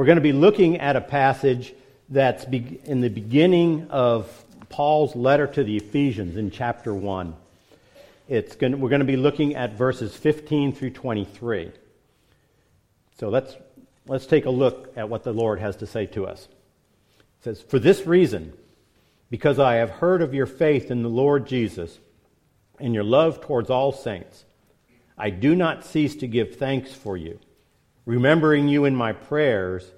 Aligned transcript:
We're 0.00 0.06
going 0.06 0.16
to 0.16 0.22
be 0.22 0.32
looking 0.32 0.78
at 0.78 0.96
a 0.96 1.00
passage 1.02 1.74
that's 2.08 2.44
in 2.44 3.02
the 3.02 3.10
beginning 3.10 3.88
of 3.90 4.46
Paul's 4.70 5.14
letter 5.14 5.46
to 5.48 5.62
the 5.62 5.76
Ephesians 5.76 6.38
in 6.38 6.50
chapter 6.50 6.94
1. 6.94 7.36
It's 8.26 8.56
going 8.56 8.72
to, 8.72 8.78
we're 8.78 8.88
going 8.88 9.00
to 9.00 9.04
be 9.04 9.18
looking 9.18 9.56
at 9.56 9.74
verses 9.74 10.16
15 10.16 10.72
through 10.72 10.92
23. 10.92 11.72
So 13.18 13.28
let's, 13.28 13.54
let's 14.06 14.24
take 14.24 14.46
a 14.46 14.50
look 14.50 14.90
at 14.96 15.10
what 15.10 15.22
the 15.22 15.34
Lord 15.34 15.60
has 15.60 15.76
to 15.76 15.86
say 15.86 16.06
to 16.06 16.26
us. 16.26 16.48
It 17.40 17.44
says, 17.44 17.60
For 17.60 17.78
this 17.78 18.06
reason, 18.06 18.54
because 19.28 19.58
I 19.58 19.74
have 19.74 19.90
heard 19.90 20.22
of 20.22 20.32
your 20.32 20.46
faith 20.46 20.90
in 20.90 21.02
the 21.02 21.10
Lord 21.10 21.46
Jesus 21.46 21.98
and 22.78 22.94
your 22.94 23.04
love 23.04 23.42
towards 23.42 23.68
all 23.68 23.92
saints, 23.92 24.46
I 25.18 25.28
do 25.28 25.54
not 25.54 25.84
cease 25.84 26.16
to 26.16 26.26
give 26.26 26.56
thanks 26.56 26.94
for 26.94 27.18
you, 27.18 27.38
remembering 28.04 28.68
you 28.68 28.84
in 28.84 28.94
my 28.94 29.12
prayers, 29.12 29.90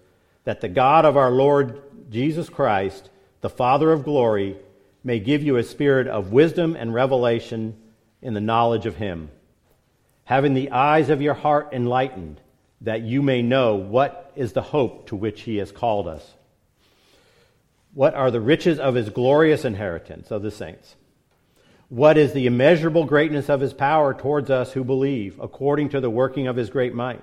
that 0.45 0.61
the 0.61 0.69
God 0.69 1.05
of 1.05 1.17
our 1.17 1.31
Lord 1.31 1.83
Jesus 2.11 2.49
Christ, 2.49 3.11
the 3.41 3.51
Father 3.51 3.93
of 3.93 4.05
glory, 4.05 4.57
may 5.05 5.19
give 5.19 5.43
you 5.43 5.57
a 5.57 5.63
spirit 5.63 6.07
of 6.07 6.33
wisdom 6.33 6.77
and 6.77 6.95
revelation 6.95 7.77
in 8.21 8.35
the 8.35 8.41
knowledge 8.41 8.87
of 8.87 8.97
him, 8.97 9.31
having 10.25 10.55
the 10.55 10.71
eyes 10.71 11.11
of 11.11 11.23
your 11.23 11.35
heart 11.35 11.71
enlightened, 11.73 12.41
that 12.81 13.03
you 13.03 13.23
may 13.23 13.43
know 13.43 13.75
what 13.75 14.33
is 14.37 14.53
the 14.53 14.63
hope 14.63 15.07
to 15.09 15.17
which 15.17 15.43
he 15.43 15.57
has 15.57 15.73
called 15.73 16.07
us. 16.07 16.35
What 17.95 18.15
are 18.15 18.31
the 18.31 18.41
riches 18.41 18.79
of 18.79 18.95
his 18.95 19.11
glorious 19.11 19.65
inheritance 19.65 20.31
of 20.31 20.43
the 20.43 20.51
saints? 20.51 20.97
What 21.89 22.17
is 22.17 22.33
the 22.33 22.47
immeasurable 22.47 23.05
greatness 23.05 23.51
of 23.51 23.61
his 23.61 23.75
power 23.75 24.15
towards 24.15 24.51
us 24.51 24.73
who 24.73 24.83
believe, 24.83 25.39
according 25.41 25.91
to 25.91 26.01
the 26.01 26.09
working 26.09 26.47
of 26.47 26.57
his 26.57 26.71
great 26.71 26.95
might? 26.95 27.23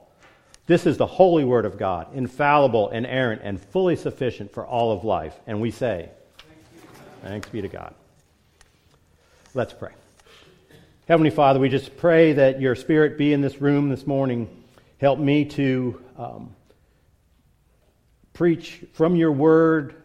This 0.67 0.85
is 0.85 0.97
the 0.97 1.07
holy 1.07 1.43
word 1.43 1.65
of 1.65 1.77
God, 1.77 2.07
infallible, 2.15 2.89
inerrant, 2.89 3.41
and 3.43 3.59
fully 3.59 3.95
sufficient 3.95 4.53
for 4.53 4.65
all 4.65 4.91
of 4.91 5.03
life. 5.03 5.37
And 5.47 5.59
we 5.59 5.71
say, 5.71 6.09
Thanks 7.23 7.49
be 7.49 7.61
to 7.61 7.67
God. 7.67 7.93
Let's 9.53 9.73
pray. 9.73 9.91
Heavenly 11.07 11.29
Father, 11.29 11.59
we 11.59 11.69
just 11.69 11.97
pray 11.97 12.33
that 12.33 12.61
your 12.61 12.73
Spirit 12.73 13.17
be 13.17 13.33
in 13.33 13.41
this 13.41 13.61
room 13.61 13.89
this 13.89 14.07
morning. 14.07 14.47
Help 14.99 15.19
me 15.19 15.45
to 15.45 16.01
um, 16.17 16.55
preach 18.33 18.83
from 18.93 19.15
your 19.15 19.31
word 19.31 19.95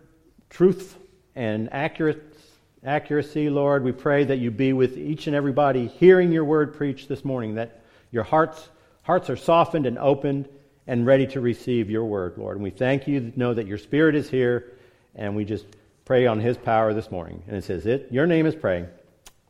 truth 0.51 0.97
and 1.35 1.73
accurate, 1.73 2.37
accuracy, 2.85 3.49
Lord. 3.49 3.85
We 3.85 3.93
pray 3.93 4.25
that 4.25 4.39
you 4.39 4.51
be 4.51 4.73
with 4.73 4.99
each 4.99 5.27
and 5.27 5.37
everybody 5.37 5.87
hearing 5.87 6.33
your 6.33 6.45
word 6.45 6.75
preached 6.75 7.09
this 7.09 7.25
morning, 7.25 7.55
that 7.55 7.83
your 8.11 8.25
hearts, 8.25 8.69
hearts 9.07 9.31
are 9.31 9.37
softened 9.37 9.87
and 9.87 9.99
opened 9.99 10.49
and 10.87 11.07
ready 11.07 11.27
to 11.29 11.41
receive 11.41 11.89
your 11.89 12.05
word, 12.05 12.37
Lord. 12.37 12.57
And 12.57 12.65
we 12.65 12.71
thank 12.71 13.07
you 13.07 13.33
know 13.37 13.55
that 13.55 13.67
your 13.67 13.79
Spirit 13.79 14.17
is 14.17 14.29
here, 14.29 14.73
and 15.15 15.35
we 15.35 15.45
just 15.45 15.65
pray 16.05 16.27
on 16.27 16.41
his 16.41 16.57
power 16.57 16.93
this 16.93 17.11
morning. 17.11 17.43
And 17.47 17.57
it 17.57 17.65
says, 17.65 17.87
it, 17.87 18.09
Your 18.11 18.27
name 18.27 18.47
is 18.47 18.55
praying. 18.55 18.89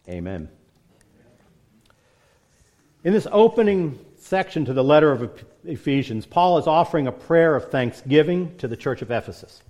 Amen. 0.08 0.48
In 3.02 3.12
this 3.12 3.26
opening 3.32 3.98
section 4.18 4.64
to 4.66 4.72
the 4.72 4.84
letter 4.84 5.10
of 5.10 5.44
Ephesians, 5.64 6.26
Paul 6.26 6.58
is 6.58 6.66
offering 6.66 7.06
a 7.06 7.12
prayer 7.12 7.56
of 7.56 7.70
thanksgiving 7.70 8.56
to 8.58 8.68
the 8.68 8.76
church 8.76 9.00
of 9.00 9.10
Ephesus. 9.10 9.62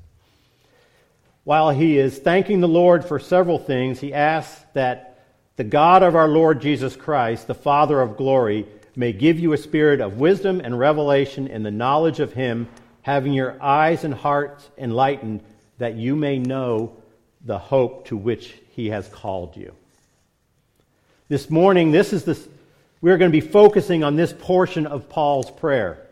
While 1.44 1.70
he 1.70 1.96
is 1.96 2.18
thanking 2.18 2.60
the 2.60 2.68
Lord 2.68 3.04
for 3.04 3.20
several 3.20 3.58
things, 3.58 4.00
he 4.00 4.12
asks 4.12 4.64
that 4.74 5.24
the 5.54 5.64
God 5.64 6.02
of 6.02 6.16
our 6.16 6.28
Lord 6.28 6.60
Jesus 6.60 6.96
Christ, 6.96 7.46
the 7.46 7.54
Father 7.54 8.00
of 8.00 8.16
glory, 8.16 8.66
may 8.96 9.12
give 9.12 9.38
you 9.38 9.52
a 9.52 9.58
spirit 9.58 10.00
of 10.00 10.18
wisdom 10.18 10.60
and 10.60 10.78
revelation 10.78 11.46
in 11.46 11.62
the 11.62 11.70
knowledge 11.70 12.18
of 12.18 12.32
him, 12.32 12.68
having 13.02 13.32
your 13.32 13.60
eyes 13.62 14.02
and 14.02 14.14
hearts 14.14 14.68
enlightened, 14.78 15.42
that 15.78 15.94
you 15.94 16.16
may 16.16 16.38
know 16.38 16.96
the 17.44 17.58
hope 17.58 18.06
to 18.06 18.16
which 18.16 18.54
he 18.70 18.88
has 18.88 19.06
called 19.08 19.56
you. 19.56 19.72
This 21.28 21.50
morning, 21.50 21.92
this 21.92 22.12
is 22.12 22.24
the 22.24 22.38
we're 23.02 23.18
going 23.18 23.30
to 23.30 23.40
be 23.40 23.46
focusing 23.46 24.02
on 24.02 24.16
this 24.16 24.32
portion 24.32 24.86
of 24.86 25.08
Paul's 25.08 25.50
prayer. 25.50 26.06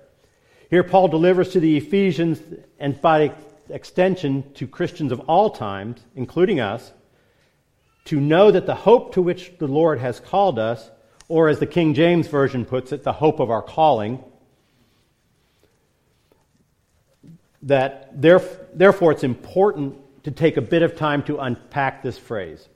Here, 0.69 0.85
Paul 0.85 1.09
delivers 1.09 1.51
to 1.53 1.61
the 1.61 1.77
Ephesians, 1.77 2.41
and 2.79 3.01
by 3.01 3.33
extension 3.71 4.45
to 4.55 4.67
Christians 4.67 5.11
of 5.11 5.21
all 5.21 5.51
times, 5.51 6.01
including 6.15 6.61
us, 6.61 6.93
to 8.05 8.21
know 8.21 8.51
that 8.51 8.67
the 8.67 8.75
hope 8.75 9.15
to 9.15 9.23
which 9.23 9.53
the 9.59 9.67
Lord 9.67 9.99
has 9.99 10.21
called 10.21 10.59
us, 10.59 10.91
or 11.29 11.49
as 11.49 11.59
the 11.59 11.67
King 11.67 11.95
James 11.95 12.27
Version 12.27 12.65
puts 12.65 12.93
it, 12.93 13.03
the 13.03 13.13
hope 13.13 13.41
of 13.41 13.51
our 13.51 13.63
calling, 13.63 14.23
that 17.63 18.11
therefore 18.21 19.13
it's 19.13 19.25
important 19.25 19.97
to 20.25 20.31
take 20.31 20.57
a 20.57 20.61
bit 20.61 20.83
of 20.83 20.97
time 20.97 21.23
to 21.25 21.39
unpack 21.39 22.03
this 22.03 22.19
phrase, 22.19 22.69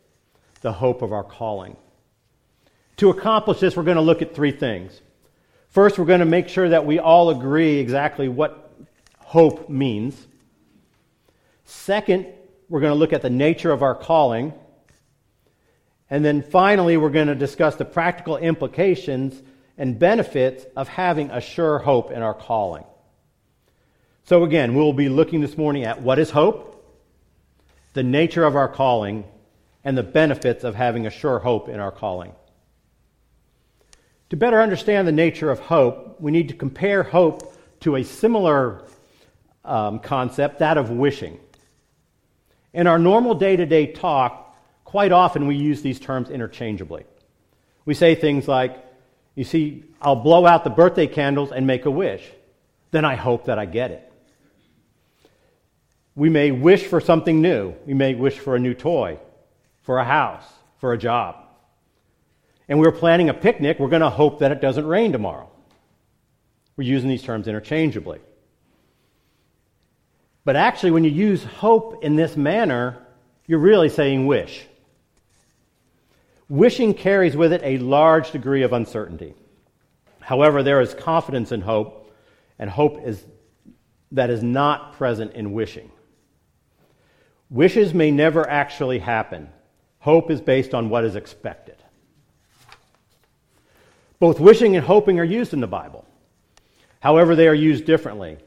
the 0.62 0.72
hope 0.72 1.02
of 1.02 1.12
our 1.12 1.24
calling. 1.24 1.76
To 2.98 3.10
accomplish 3.10 3.60
this, 3.60 3.76
we're 3.76 3.84
going 3.84 3.96
to 3.96 4.02
look 4.02 4.22
at 4.22 4.34
three 4.34 4.50
things. 4.50 5.00
First, 5.68 5.98
we're 5.98 6.06
going 6.06 6.20
to 6.20 6.26
make 6.26 6.48
sure 6.48 6.70
that 6.70 6.86
we 6.86 6.98
all 6.98 7.30
agree 7.30 7.78
exactly 7.78 8.28
what 8.28 8.72
hope 9.18 9.68
means. 9.68 10.26
Second, 11.64 12.26
we're 12.68 12.80
going 12.80 12.92
to 12.92 12.98
look 12.98 13.12
at 13.12 13.22
the 13.22 13.30
nature 13.30 13.70
of 13.70 13.82
our 13.82 13.94
calling. 13.94 14.54
And 16.10 16.24
then 16.24 16.42
finally, 16.42 16.96
we're 16.96 17.10
going 17.10 17.28
to 17.28 17.34
discuss 17.34 17.76
the 17.76 17.84
practical 17.84 18.36
implications 18.36 19.40
and 19.76 19.98
benefits 19.98 20.64
of 20.76 20.88
having 20.88 21.30
a 21.30 21.40
sure 21.40 21.78
hope 21.78 22.10
in 22.10 22.22
our 22.22 22.34
calling. 22.34 22.84
So, 24.24 24.44
again, 24.44 24.74
we'll 24.74 24.92
be 24.92 25.08
looking 25.08 25.40
this 25.40 25.56
morning 25.56 25.84
at 25.84 26.02
what 26.02 26.18
is 26.18 26.30
hope, 26.30 26.84
the 27.94 28.02
nature 28.02 28.44
of 28.44 28.56
our 28.56 28.68
calling, 28.68 29.24
and 29.84 29.96
the 29.96 30.02
benefits 30.02 30.64
of 30.64 30.74
having 30.74 31.06
a 31.06 31.10
sure 31.10 31.38
hope 31.38 31.68
in 31.68 31.80
our 31.80 31.92
calling. 31.92 32.32
To 34.30 34.36
better 34.36 34.60
understand 34.60 35.08
the 35.08 35.12
nature 35.12 35.50
of 35.50 35.60
hope, 35.60 36.20
we 36.20 36.30
need 36.30 36.48
to 36.48 36.54
compare 36.54 37.02
hope 37.02 37.54
to 37.80 37.96
a 37.96 38.02
similar 38.02 38.84
um, 39.64 40.00
concept, 40.00 40.58
that 40.58 40.76
of 40.76 40.90
wishing. 40.90 41.38
In 42.72 42.86
our 42.86 42.98
normal 42.98 43.34
day 43.34 43.56
to 43.56 43.64
day 43.64 43.86
talk, 43.86 44.47
quite 44.88 45.12
often 45.12 45.46
we 45.46 45.56
use 45.56 45.82
these 45.82 46.00
terms 46.00 46.30
interchangeably. 46.30 47.04
We 47.84 47.94
say 47.94 48.14
things 48.14 48.48
like, 48.48 48.84
You 49.34 49.44
see, 49.44 49.84
I'll 50.00 50.16
blow 50.16 50.46
out 50.46 50.64
the 50.64 50.70
birthday 50.70 51.06
candles 51.06 51.52
and 51.52 51.66
make 51.66 51.84
a 51.84 51.90
wish. 51.90 52.22
Then 52.90 53.04
I 53.04 53.14
hope 53.14 53.44
that 53.44 53.58
I 53.58 53.66
get 53.66 53.90
it. 53.90 54.12
We 56.14 56.28
may 56.28 56.50
wish 56.50 56.84
for 56.84 57.00
something 57.00 57.40
new. 57.40 57.74
We 57.86 57.94
may 57.94 58.14
wish 58.14 58.38
for 58.38 58.56
a 58.56 58.58
new 58.58 58.74
toy, 58.74 59.18
for 59.82 59.98
a 59.98 60.04
house, 60.04 60.44
for 60.78 60.92
a 60.92 60.98
job 60.98 61.36
and 62.68 62.78
we 62.78 62.86
are 62.86 62.92
planning 62.92 63.30
a 63.30 63.34
picnic, 63.34 63.78
we're 63.78 63.88
going 63.88 64.02
to 64.02 64.10
hope 64.10 64.40
that 64.40 64.52
it 64.52 64.60
doesn't 64.60 64.86
rain 64.86 65.12
tomorrow. 65.12 65.48
We're 66.76 66.84
using 66.84 67.08
these 67.08 67.22
terms 67.22 67.48
interchangeably. 67.48 68.20
But 70.44 70.56
actually, 70.56 70.92
when 70.92 71.04
you 71.04 71.10
use 71.10 71.42
hope 71.42 72.04
in 72.04 72.16
this 72.16 72.36
manner, 72.36 72.98
you're 73.46 73.58
really 73.58 73.88
saying 73.88 74.26
wish. 74.26 74.66
Wishing 76.48 76.94
carries 76.94 77.36
with 77.36 77.52
it 77.52 77.60
a 77.62 77.78
large 77.78 78.30
degree 78.30 78.62
of 78.62 78.72
uncertainty. 78.72 79.34
However, 80.20 80.62
there 80.62 80.80
is 80.80 80.94
confidence 80.94 81.52
in 81.52 81.60
hope, 81.60 82.14
and 82.58 82.70
hope 82.70 83.02
is, 83.04 83.22
that 84.12 84.30
is 84.30 84.42
not 84.42 84.94
present 84.94 85.34
in 85.34 85.52
wishing. 85.52 85.90
Wishes 87.50 87.92
may 87.94 88.10
never 88.10 88.48
actually 88.48 88.98
happen. 88.98 89.48
Hope 90.00 90.30
is 90.30 90.40
based 90.40 90.74
on 90.74 90.90
what 90.90 91.04
is 91.04 91.16
expected. 91.16 91.76
Both 94.18 94.40
wishing 94.40 94.76
and 94.76 94.84
hoping 94.84 95.20
are 95.20 95.24
used 95.24 95.52
in 95.52 95.60
the 95.60 95.66
Bible. 95.66 96.04
However, 97.00 97.36
they 97.36 97.46
are 97.46 97.54
used 97.54 97.84
differently. 97.84 98.38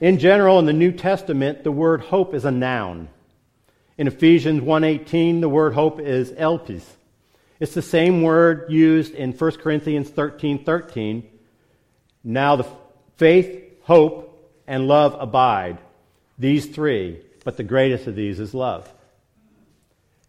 In 0.00 0.18
general, 0.18 0.58
in 0.58 0.66
the 0.66 0.72
New 0.72 0.92
Testament, 0.92 1.62
the 1.62 1.72
word 1.72 2.00
hope 2.00 2.32
is 2.32 2.44
a 2.44 2.50
noun. 2.50 3.08
In 3.98 4.06
Ephesians 4.06 4.62
1:18, 4.62 5.40
the 5.40 5.48
word 5.48 5.74
hope 5.74 6.00
is 6.00 6.32
elpis. 6.32 6.84
It's 7.60 7.74
the 7.74 7.82
same 7.82 8.22
word 8.22 8.66
used 8.70 9.14
in 9.14 9.32
1 9.32 9.60
Corinthians 9.60 10.10
13:13. 10.10 10.64
13. 10.64 11.28
Now 12.24 12.56
the 12.56 12.66
faith, 13.16 13.62
hope, 13.82 14.26
and 14.66 14.88
love 14.88 15.14
abide, 15.18 15.78
these 16.38 16.66
three, 16.66 17.20
but 17.44 17.56
the 17.56 17.62
greatest 17.62 18.06
of 18.06 18.16
these 18.16 18.40
is 18.40 18.54
love. 18.54 18.92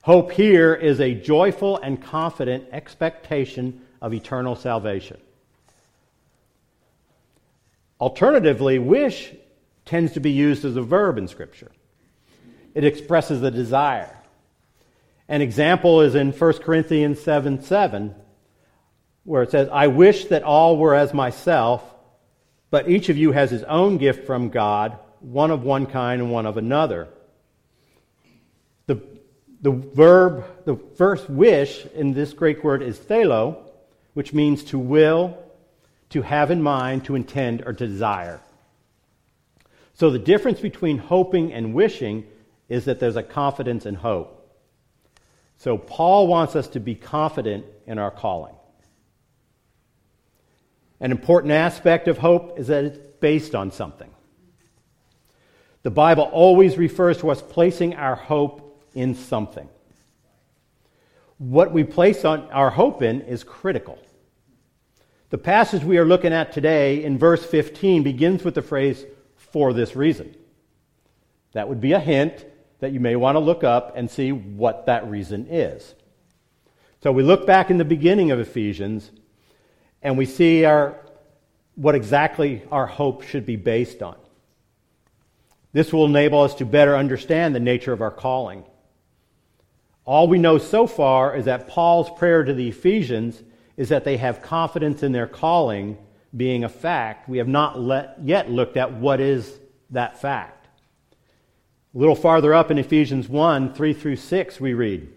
Hope 0.04 0.32
here 0.32 0.74
is 0.74 1.00
a 1.00 1.14
joyful 1.14 1.78
and 1.78 2.02
confident 2.02 2.66
expectation 2.72 3.82
of 4.02 4.14
eternal 4.14 4.56
salvation. 4.56 5.20
Alternatively, 8.00 8.80
wish 8.80 9.32
tends 9.86 10.14
to 10.14 10.20
be 10.20 10.32
used 10.32 10.66
as 10.66 10.76
a 10.76 10.82
verb 10.82 11.18
in 11.18 11.28
Scripture. 11.28 11.72
It 12.74 12.84
expresses 12.84 13.44
a 13.44 13.52
desire. 13.52 14.18
An 15.28 15.42
example 15.42 16.02
is 16.02 16.16
in 16.16 16.32
1 16.32 16.54
Corinthians 16.60 17.22
7 17.22 17.62
7, 17.62 18.16
where 19.24 19.44
it 19.44 19.52
says, 19.52 19.70
I 19.72 19.88
wish 19.88 20.26
that 20.26 20.44
all 20.44 20.78
were 20.78 20.96
as 20.96 21.14
myself, 21.14 21.84
but 22.70 22.90
each 22.90 23.10
of 23.10 23.18
you 23.18 23.32
has 23.32 23.52
his 23.52 23.64
own 23.64 23.98
gift 23.98 24.26
from 24.26 24.50
God, 24.50 24.98
one 25.20 25.52
of 25.52 25.64
one 25.64 25.86
kind 25.86 26.22
and 26.22 26.32
one 26.32 26.46
of 26.46 26.58
another. 26.58 27.08
The, 28.88 29.02
the 29.62 29.72
verb, 29.72 30.46
the 30.66 30.76
first 30.96 31.30
wish 31.30 31.86
in 31.94 32.14
this 32.14 32.34
Greek 32.34 32.64
word 32.64 32.82
is 32.82 32.98
thelo, 32.98 33.70
which 34.14 34.34
means 34.34 34.64
to 34.66 34.80
will, 34.80 35.38
to 36.10 36.22
have 36.22 36.52
in 36.52 36.62
mind, 36.62 37.06
to 37.06 37.16
intend, 37.16 37.64
or 37.66 37.74
to 37.74 37.88
desire. 37.88 38.42
So 39.94 40.10
the 40.10 40.20
difference 40.20 40.60
between 40.60 40.98
hoping 40.98 41.54
and 41.54 41.74
wishing 41.74 42.26
is 42.68 42.86
that 42.86 43.00
there's 43.00 43.16
a 43.16 43.24
confidence 43.24 43.86
and 43.86 43.98
hope. 43.98 44.41
So 45.62 45.78
Paul 45.78 46.26
wants 46.26 46.56
us 46.56 46.68
to 46.70 46.80
be 46.80 46.96
confident 46.96 47.68
in 47.86 48.00
our 48.00 48.10
calling. 48.10 48.56
An 51.00 51.12
important 51.12 51.54
aspect 51.54 52.08
of 52.08 52.18
hope 52.18 52.58
is 52.58 52.66
that 52.70 52.84
it's 52.84 52.98
based 53.20 53.54
on 53.54 53.72
something. 53.72 54.10
The 55.84 55.92
Bible 55.92 56.24
always 56.24 56.80
refers 56.80 57.20
to 57.20 57.30
us 57.30 57.44
placing 57.44 57.94
our 57.94 58.16
hope 58.16 58.84
in 58.96 59.14
something. 59.14 59.70
What 61.38 61.72
we 61.72 61.84
place 61.84 62.26
our 62.26 62.72
hope 62.72 63.04
in 63.04 63.22
is 63.22 63.44
critical. 63.44 64.00
The 65.30 65.38
passage 65.38 65.84
we 65.84 66.00
are 66.00 66.06
looking 66.06 66.34
at 66.34 66.54
today 66.54 67.04
in 67.04 67.20
verse 67.20 67.46
15 67.46 68.02
begins 68.02 68.44
with 68.44 68.56
the 68.56 68.64
phrase, 68.64 69.06
for 69.38 69.74
this 69.74 69.96
reason. 69.96 70.36
That 71.52 71.70
would 71.70 71.82
be 71.82 71.92
a 71.92 72.00
hint 72.00 72.48
that 72.82 72.92
you 72.92 73.00
may 73.00 73.16
want 73.16 73.36
to 73.36 73.40
look 73.40 73.64
up 73.64 73.94
and 73.96 74.12
see 74.12 74.32
what 74.32 74.88
that 74.88 75.10
reason 75.10 75.48
is. 75.50 75.96
So 77.02 77.12
we 77.12 77.24
look 77.24 77.48
back 77.48 77.72
in 77.72 77.78
the 77.78 77.86
beginning 77.86 78.32
of 78.32 78.40
Ephesians 78.40 79.10
and 80.02 80.18
we 80.18 80.26
see 80.26 80.66
our, 80.66 81.00
what 81.76 81.96
exactly 81.96 82.64
our 82.72 82.88
hope 82.88 83.24
should 83.24 83.46
be 83.46 83.56
based 83.56 84.04
on. 84.04 84.16
This 85.74 85.94
will 85.94 86.06
enable 86.06 86.42
us 86.42 86.56
to 86.56 86.66
better 86.66 86.98
understand 86.98 87.56
the 87.56 87.60
nature 87.60 87.94
of 87.94 88.02
our 88.02 88.12
calling. 88.12 88.66
All 90.04 90.28
we 90.28 90.40
know 90.40 90.58
so 90.58 90.88
far 90.88 91.36
is 91.36 91.46
that 91.46 91.68
Paul's 91.68 92.10
prayer 92.20 92.44
to 92.44 92.54
the 92.54 92.70
Ephesians 92.70 93.42
is 93.78 93.90
that 93.90 94.04
they 94.04 94.18
have 94.18 94.42
confidence 94.42 95.04
in 95.04 95.12
their 95.12 95.28
calling 95.28 95.98
being 96.36 96.64
a 96.64 96.70
fact. 96.70 97.30
We 97.30 97.38
have 97.38 97.48
not 97.48 97.80
let, 97.80 98.18
yet 98.24 98.50
looked 98.50 98.76
at 98.76 98.94
what 98.94 99.20
is 99.20 99.60
that 99.92 100.20
fact. 100.20 100.61
A 101.94 101.98
little 101.98 102.16
farther 102.16 102.54
up 102.54 102.72
in 102.72 102.78
Ephesians 102.78 103.28
1 103.28 103.74
3 103.74 103.94
through 103.94 104.16
6, 104.16 104.60
we 104.60 104.74
read 104.74 105.10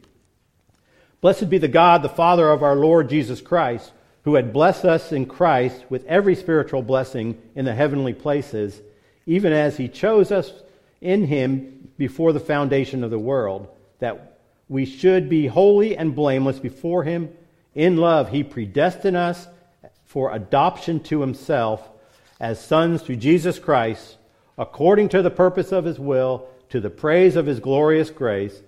Blessed 1.20 1.48
be 1.48 1.58
the 1.58 1.68
God, 1.68 2.02
the 2.02 2.08
Father 2.08 2.50
of 2.50 2.62
our 2.62 2.74
Lord 2.74 3.08
Jesus 3.08 3.40
Christ, 3.40 3.92
who 4.24 4.34
had 4.34 4.52
blessed 4.52 4.84
us 4.84 5.12
in 5.12 5.26
Christ 5.26 5.84
with 5.88 6.04
every 6.06 6.34
spiritual 6.34 6.82
blessing 6.82 7.40
in 7.54 7.64
the 7.64 7.74
heavenly 7.74 8.12
places 8.12 8.80
even 9.26 9.52
as 9.52 9.76
he 9.76 9.88
chose 9.88 10.30
us 10.30 10.52
in 11.00 11.26
him 11.26 11.88
before 11.96 12.32
the 12.32 12.40
foundation 12.40 13.04
of 13.04 13.10
the 13.10 13.18
world, 13.18 13.68
that 14.00 14.38
we 14.68 14.84
should 14.84 15.28
be 15.28 15.46
holy 15.46 15.96
and 15.96 16.14
blameless 16.14 16.58
before 16.58 17.04
him. 17.04 17.30
In 17.74 17.96
love, 17.96 18.30
he 18.30 18.42
predestined 18.42 19.16
us 19.16 19.46
for 20.04 20.32
adoption 20.32 21.00
to 21.04 21.20
himself 21.20 21.88
as 22.40 22.64
sons 22.64 23.02
through 23.02 23.16
Jesus 23.16 23.58
Christ, 23.58 24.16
according 24.58 25.08
to 25.10 25.22
the 25.22 25.30
purpose 25.30 25.72
of 25.72 25.84
his 25.84 25.98
will, 25.98 26.48
to 26.74 26.80
the 26.80 26.90
praise 26.90 27.36
of 27.36 27.46
his 27.46 27.60
glorious 27.60 28.10
grace, 28.10 28.60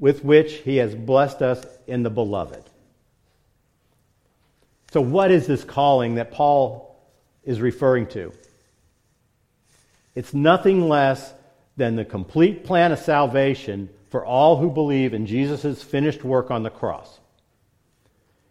with 0.00 0.24
which 0.24 0.54
he 0.54 0.78
has 0.78 0.96
blessed 0.96 1.42
us 1.42 1.64
in 1.86 2.02
the 2.02 2.10
beloved. 2.10 2.68
So, 4.90 5.00
what 5.00 5.30
is 5.30 5.46
this 5.46 5.62
calling 5.62 6.16
that 6.16 6.32
Paul 6.32 7.00
is 7.44 7.60
referring 7.60 8.08
to? 8.08 8.32
It's 10.16 10.34
nothing 10.34 10.88
less 10.88 11.32
than 11.76 11.94
the 11.94 12.04
complete 12.04 12.64
plan 12.64 12.90
of 12.90 12.98
salvation 12.98 13.90
for 14.10 14.26
all 14.26 14.56
who 14.56 14.68
believe 14.68 15.14
in 15.14 15.24
Jesus' 15.24 15.84
finished 15.84 16.24
work 16.24 16.50
on 16.50 16.64
the 16.64 16.70
cross. 16.70 17.20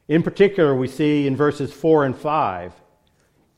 In 0.08 0.24
particular, 0.24 0.74
we 0.74 0.88
see 0.88 1.28
in 1.28 1.36
verses 1.36 1.74
4 1.74 2.06
and 2.06 2.18
5 2.18 2.72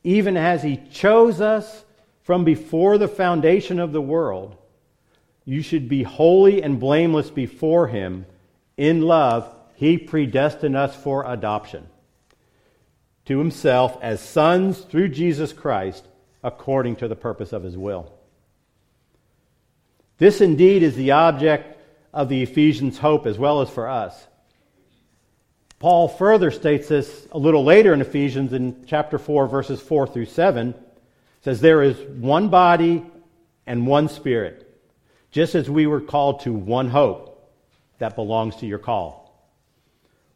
even 0.02 0.36
as 0.36 0.64
he 0.64 0.80
chose 0.90 1.40
us 1.40 1.84
from 2.24 2.42
before 2.44 2.98
the 2.98 3.06
foundation 3.06 3.78
of 3.78 3.92
the 3.92 4.02
world, 4.02 4.56
you 5.46 5.62
should 5.62 5.88
be 5.88 6.02
holy 6.02 6.62
and 6.62 6.78
blameless 6.78 7.30
before 7.30 7.86
him. 7.86 8.26
In 8.76 9.00
love, 9.00 9.50
he 9.76 9.96
predestined 9.96 10.76
us 10.76 10.94
for 10.94 11.24
adoption 11.24 11.86
to 13.26 13.38
himself 13.38 13.98
as 14.02 14.20
sons 14.20 14.80
through 14.80 15.08
Jesus 15.08 15.52
Christ 15.52 16.06
according 16.42 16.96
to 16.96 17.08
the 17.08 17.16
purpose 17.16 17.52
of 17.52 17.62
his 17.62 17.76
will. 17.76 18.12
This 20.18 20.40
indeed 20.40 20.82
is 20.82 20.96
the 20.96 21.10
object 21.12 21.78
of 22.12 22.28
the 22.28 22.42
Ephesians' 22.42 22.98
hope 22.98 23.26
as 23.26 23.38
well 23.38 23.60
as 23.60 23.68
for 23.68 23.88
us. 23.88 24.26
Paul 25.78 26.08
further 26.08 26.50
states 26.50 26.88
this 26.88 27.28
a 27.32 27.38
little 27.38 27.64
later 27.64 27.92
in 27.92 28.00
Ephesians 28.00 28.52
in 28.52 28.84
chapter 28.86 29.18
4, 29.18 29.46
verses 29.46 29.80
4 29.80 30.06
through 30.06 30.26
7. 30.26 30.74
says, 31.42 31.60
There 31.60 31.82
is 31.82 31.98
one 32.18 32.48
body 32.48 33.04
and 33.66 33.86
one 33.86 34.08
spirit, 34.08 34.65
just 35.30 35.54
as 35.54 35.68
we 35.68 35.86
were 35.86 36.00
called 36.00 36.40
to 36.40 36.52
one 36.52 36.88
hope 36.88 37.50
that 37.98 38.16
belongs 38.16 38.56
to 38.56 38.66
your 38.66 38.78
call. 38.78 39.26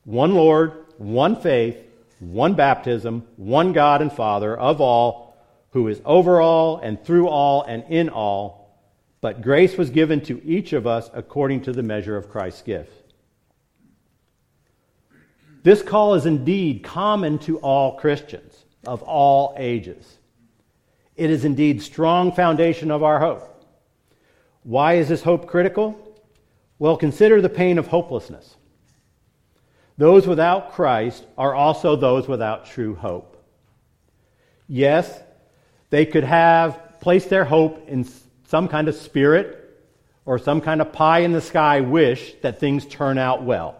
One 0.04 0.34
Lord, 0.34 0.72
one 0.98 1.36
faith, 1.36 1.76
one 2.18 2.54
baptism, 2.54 3.26
one 3.36 3.72
God 3.72 4.02
and 4.02 4.12
Father 4.12 4.56
of 4.56 4.80
all 4.80 5.30
who 5.70 5.88
is 5.88 6.00
over 6.04 6.40
all 6.40 6.78
and 6.78 7.02
through 7.04 7.28
all 7.28 7.62
and 7.62 7.84
in 7.88 8.08
all, 8.08 8.78
but 9.20 9.42
grace 9.42 9.76
was 9.76 9.90
given 9.90 10.20
to 10.22 10.42
each 10.44 10.72
of 10.72 10.86
us 10.86 11.10
according 11.12 11.62
to 11.62 11.72
the 11.72 11.82
measure 11.82 12.16
of 12.16 12.28
Christ's 12.28 12.62
gift. 12.62 12.92
This 15.62 15.82
call 15.82 16.14
is 16.14 16.26
indeed 16.26 16.82
common 16.82 17.38
to 17.40 17.58
all 17.58 17.98
Christians 17.98 18.64
of 18.86 19.02
all 19.02 19.54
ages. 19.58 20.18
It 21.16 21.30
is 21.30 21.44
indeed 21.44 21.82
strong 21.82 22.32
foundation 22.32 22.90
of 22.90 23.02
our 23.02 23.20
hope. 23.20 23.59
Why 24.62 24.94
is 24.94 25.08
this 25.08 25.22
hope 25.22 25.46
critical? 25.46 25.98
Well, 26.78 26.96
consider 26.96 27.40
the 27.40 27.48
pain 27.48 27.78
of 27.78 27.88
hopelessness. 27.88 28.56
Those 29.98 30.26
without 30.26 30.72
Christ 30.72 31.26
are 31.36 31.54
also 31.54 31.96
those 31.96 32.26
without 32.26 32.66
true 32.66 32.94
hope. 32.94 33.36
Yes, 34.66 35.20
they 35.90 36.06
could 36.06 36.24
have 36.24 37.00
placed 37.00 37.28
their 37.28 37.44
hope 37.44 37.88
in 37.88 38.06
some 38.46 38.68
kind 38.68 38.88
of 38.88 38.94
spirit 38.94 39.56
or 40.24 40.38
some 40.38 40.60
kind 40.60 40.80
of 40.80 40.92
pie 40.92 41.20
in 41.20 41.32
the 41.32 41.40
sky 41.40 41.80
wish 41.80 42.34
that 42.42 42.60
things 42.60 42.86
turn 42.86 43.18
out 43.18 43.42
well. 43.42 43.76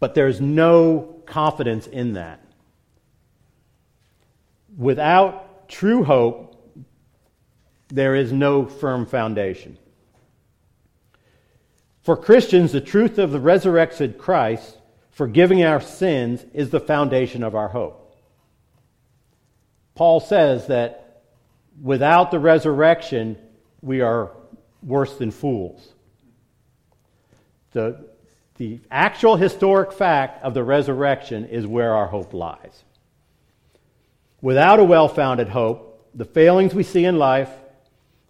But 0.00 0.14
there's 0.14 0.40
no 0.40 1.20
confidence 1.26 1.86
in 1.86 2.14
that. 2.14 2.42
Without 4.76 5.68
true 5.68 6.02
hope, 6.02 6.51
there 7.92 8.14
is 8.14 8.32
no 8.32 8.64
firm 8.64 9.04
foundation. 9.04 9.76
For 12.00 12.16
Christians, 12.16 12.72
the 12.72 12.80
truth 12.80 13.18
of 13.18 13.30
the 13.30 13.38
resurrected 13.38 14.16
Christ, 14.16 14.78
forgiving 15.10 15.62
our 15.62 15.80
sins, 15.80 16.44
is 16.54 16.70
the 16.70 16.80
foundation 16.80 17.44
of 17.44 17.54
our 17.54 17.68
hope. 17.68 18.16
Paul 19.94 20.20
says 20.20 20.68
that 20.68 21.22
without 21.80 22.30
the 22.30 22.38
resurrection, 22.38 23.36
we 23.82 24.00
are 24.00 24.30
worse 24.82 25.16
than 25.18 25.30
fools. 25.30 25.92
The, 27.72 28.08
the 28.56 28.80
actual 28.90 29.36
historic 29.36 29.92
fact 29.92 30.42
of 30.42 30.54
the 30.54 30.64
resurrection 30.64 31.44
is 31.44 31.66
where 31.66 31.94
our 31.94 32.06
hope 32.06 32.32
lies. 32.32 32.84
Without 34.40 34.80
a 34.80 34.84
well 34.84 35.08
founded 35.08 35.50
hope, 35.50 36.10
the 36.14 36.24
failings 36.24 36.74
we 36.74 36.82
see 36.82 37.04
in 37.04 37.18
life, 37.18 37.50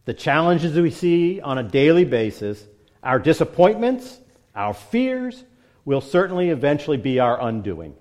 the 0.04 0.14
challenges 0.14 0.74
we 0.74 0.90
see 0.90 1.40
on 1.40 1.58
a 1.58 1.62
daily 1.62 2.04
basis, 2.04 2.64
our 3.02 3.18
disappointments, 3.18 4.18
our 4.54 4.74
fears, 4.74 5.44
will 5.84 6.00
certainly 6.00 6.50
eventually 6.50 6.96
be 6.96 7.20
our 7.20 7.40
undoing. 7.40 7.94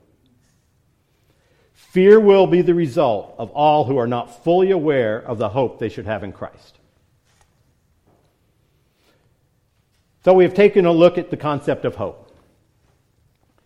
Fear 1.73 2.19
will 2.19 2.47
be 2.47 2.61
the 2.61 2.73
result 2.73 3.35
of 3.37 3.51
all 3.51 3.85
who 3.85 3.97
are 3.97 4.07
not 4.07 4.43
fully 4.43 4.71
aware 4.71 5.19
of 5.19 5.37
the 5.37 5.49
hope 5.49 5.79
they 5.79 5.89
should 5.89 6.05
have 6.05 6.23
in 6.23 6.31
Christ. 6.31 6.77
So 10.23 10.33
we 10.33 10.43
have 10.43 10.53
taken 10.53 10.85
a 10.85 10.91
look 10.91 11.17
at 11.17 11.31
the 11.31 11.37
concept 11.37 11.83
of 11.83 11.95
hope. 11.95 12.31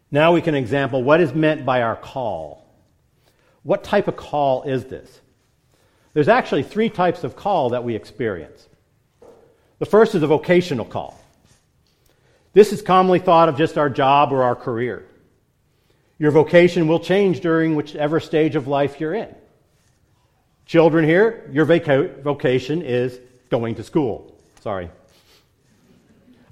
Now 0.10 0.32
we 0.32 0.42
can 0.42 0.56
example 0.56 1.04
what 1.04 1.20
is 1.20 1.34
meant 1.34 1.66
by 1.66 1.82
our 1.82 1.96
call. 1.96 2.66
What 3.64 3.84
type 3.84 4.08
of 4.08 4.16
call 4.16 4.64
is 4.64 4.86
this? 4.86 5.22
There's 6.16 6.30
actually 6.30 6.64
three 6.64 6.90
types 6.90 7.26
of 7.26 7.36
call 7.36 7.72
that 7.72 7.84
we 7.84 7.94
experience. 7.94 8.70
The 9.80 9.86
first 9.86 10.16
is 10.16 10.24
a 10.24 10.28
vocational 10.28 10.86
call. 10.86 11.20
This 12.54 12.72
is 12.72 12.82
commonly 12.82 13.20
thought 13.20 13.50
of 13.50 13.58
just 13.58 13.78
our 13.78 13.90
job 13.90 14.32
or 14.32 14.42
our 14.42 14.56
career. 14.56 15.06
Your 16.18 16.32
vocation 16.32 16.88
will 16.88 17.02
change 17.02 17.42
during 17.42 17.76
whichever 17.76 18.22
stage 18.22 18.56
of 18.56 18.66
life 18.66 19.02
you're 19.02 19.14
in. 19.14 19.36
Children 20.66 21.04
here, 21.04 21.50
your 21.52 21.66
vocation 21.66 22.82
is 22.82 23.20
going 23.50 23.76
to 23.76 23.84
school. 23.84 24.40
Sorry. 24.62 24.90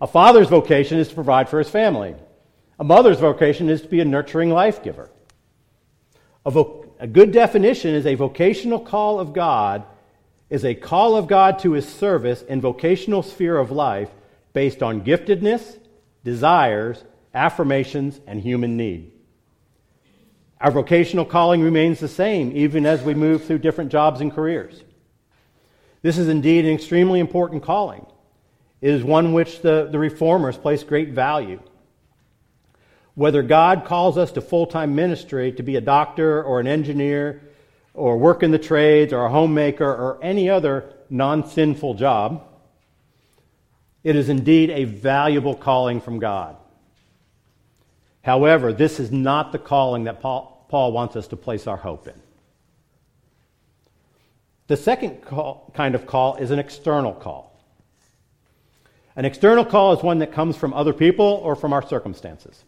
A 0.02 0.08
father's 0.08 0.50
vocation 0.50 1.00
is 1.00 1.08
to 1.08 1.16
provide 1.16 1.48
for 1.48 1.60
his 1.60 1.70
family. 1.70 2.16
A 2.80 2.84
mother's 2.84 3.20
vocation 3.20 3.70
is 3.70 3.82
to 3.82 3.88
be 3.88 4.02
a 4.02 4.06
nurturing 4.06 4.50
life 4.50 4.84
giver. 4.84 5.10
A, 6.46 6.52
vo- 6.52 6.83
a 7.04 7.08
good 7.08 7.34
definition 7.34 7.94
is 7.94 8.06
a 8.06 8.16
vocational 8.16 8.80
call 8.80 9.20
of 9.20 9.34
God 9.34 9.84
is 10.50 10.64
a 10.64 10.74
call 10.74 11.18
of 11.18 11.28
God 11.28 11.60
to 11.60 11.74
his 11.74 11.86
service 11.86 12.42
in 12.44 12.62
vocational 12.62 13.22
sphere 13.22 13.58
of 13.58 13.72
life 13.72 14.10
based 14.54 14.82
on 14.82 15.04
giftedness, 15.04 15.80
desires, 16.24 17.04
affirmations, 17.34 18.22
and 18.26 18.40
human 18.40 18.78
need. 18.78 19.12
Our 20.62 20.72
vocational 20.72 21.26
calling 21.26 21.62
remains 21.62 22.00
the 22.00 22.08
same 22.08 22.56
even 22.56 22.86
as 22.86 23.04
we 23.04 23.14
move 23.14 23.44
through 23.44 23.60
different 23.60 23.92
jobs 23.92 24.22
and 24.22 24.32
careers. 24.32 24.82
This 26.04 26.18
is 26.18 26.30
indeed 26.30 26.64
an 26.64 26.74
extremely 26.74 27.20
important 27.20 27.64
calling. 27.64 28.06
It 28.80 28.92
is 28.92 29.04
one 29.04 29.34
which 29.34 29.62
the, 29.62 29.90
the 29.92 30.00
reformers 30.00 30.56
place 30.56 30.84
great 30.84 31.10
value. 31.10 31.60
Whether 33.16 33.44
God 33.44 33.86
calls 33.86 34.18
us 34.18 34.32
to 34.34 34.42
full 34.42 34.66
time 34.66 34.96
ministry 34.96 35.52
to 35.54 35.64
be 35.64 35.76
a 35.76 35.82
doctor 35.82 36.44
or 36.44 36.60
an 36.60 36.68
engineer 36.68 37.42
or 37.94 38.18
work 38.18 38.42
in 38.42 38.52
the 38.52 38.60
trades 38.60 39.14
or 39.14 39.26
a 39.26 39.30
homemaker 39.30 39.86
or 39.86 40.20
any 40.24 40.50
other 40.50 40.94
non 41.10 41.48
sinful 41.48 41.94
job, 41.94 42.44
it 44.04 44.16
is 44.16 44.30
indeed 44.30 44.72
a 44.72 44.86
valuable 44.86 45.56
calling 45.56 46.02
from 46.02 46.20
God. 46.20 46.58
However, 48.24 48.74
this 48.74 49.00
is 49.00 49.12
not 49.12 49.52
the 49.52 49.60
calling 49.60 50.06
that 50.06 50.22
Paul, 50.22 50.66
Paul 50.70 50.92
wants 50.92 51.16
us 51.16 51.28
to 51.28 51.36
place 51.36 51.68
our 51.68 51.78
hope 51.78 52.08
in. 52.08 52.20
The 54.68 54.78
second 54.78 55.22
call, 55.22 55.72
kind 55.76 55.94
of 55.94 56.08
call 56.08 56.38
is 56.38 56.50
an 56.50 56.58
external 56.58 57.14
call. 57.14 57.62
An 59.16 59.26
external 59.26 59.66
call 59.66 59.94
is 59.94 60.02
one 60.02 60.20
that 60.20 60.32
comes 60.32 60.58
from 60.58 60.74
other 60.74 60.94
people 60.94 61.26
or 61.44 61.56
from 61.56 61.74
our 61.74 61.86
circumstances. 61.86 62.64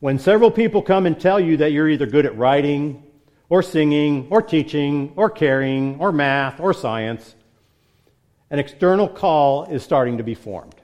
When 0.00 0.20
several 0.20 0.52
people 0.52 0.82
come 0.82 1.06
and 1.06 1.18
tell 1.18 1.40
you 1.40 1.56
that 1.56 1.72
you're 1.72 1.88
either 1.88 2.06
good 2.06 2.24
at 2.24 2.38
writing, 2.38 3.02
or 3.48 3.62
singing, 3.62 4.28
or 4.30 4.42
teaching, 4.42 5.12
or 5.16 5.28
caring, 5.28 5.98
or 5.98 6.12
math, 6.12 6.60
or 6.60 6.72
science, 6.72 7.34
an 8.50 8.60
external 8.60 9.08
call 9.08 9.64
is 9.64 9.82
starting 9.82 10.18
to 10.18 10.22
be 10.22 10.34
formed. 10.34 10.76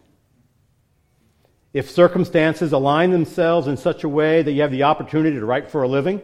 If 1.72 1.90
circumstances 1.90 2.72
align 2.72 3.10
themselves 3.10 3.68
in 3.68 3.76
such 3.76 4.02
a 4.02 4.08
way 4.08 4.42
that 4.42 4.52
you 4.52 4.62
have 4.62 4.70
the 4.70 4.82
opportunity 4.84 5.38
to 5.38 5.46
write 5.46 5.70
for 5.70 5.82
a 5.82 5.88
living, 5.88 6.20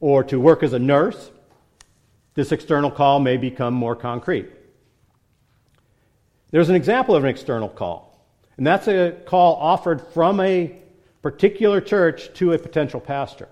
or 0.00 0.24
to 0.24 0.40
work 0.40 0.62
as 0.62 0.72
a 0.72 0.78
nurse, 0.78 1.30
this 2.34 2.50
external 2.50 2.90
call 2.90 3.20
may 3.20 3.36
become 3.36 3.74
more 3.74 3.94
concrete. 3.94 4.48
There's 6.50 6.70
an 6.70 6.76
example 6.76 7.14
of 7.14 7.24
an 7.24 7.30
external 7.30 7.68
call, 7.68 8.26
and 8.56 8.66
that's 8.66 8.88
a 8.88 9.12
call 9.26 9.56
offered 9.56 10.00
from 10.08 10.40
a 10.40 10.78
particular 11.22 11.80
church 11.80 12.32
to 12.34 12.52
a 12.52 12.58
potential 12.58 13.00
pastor. 13.00 13.48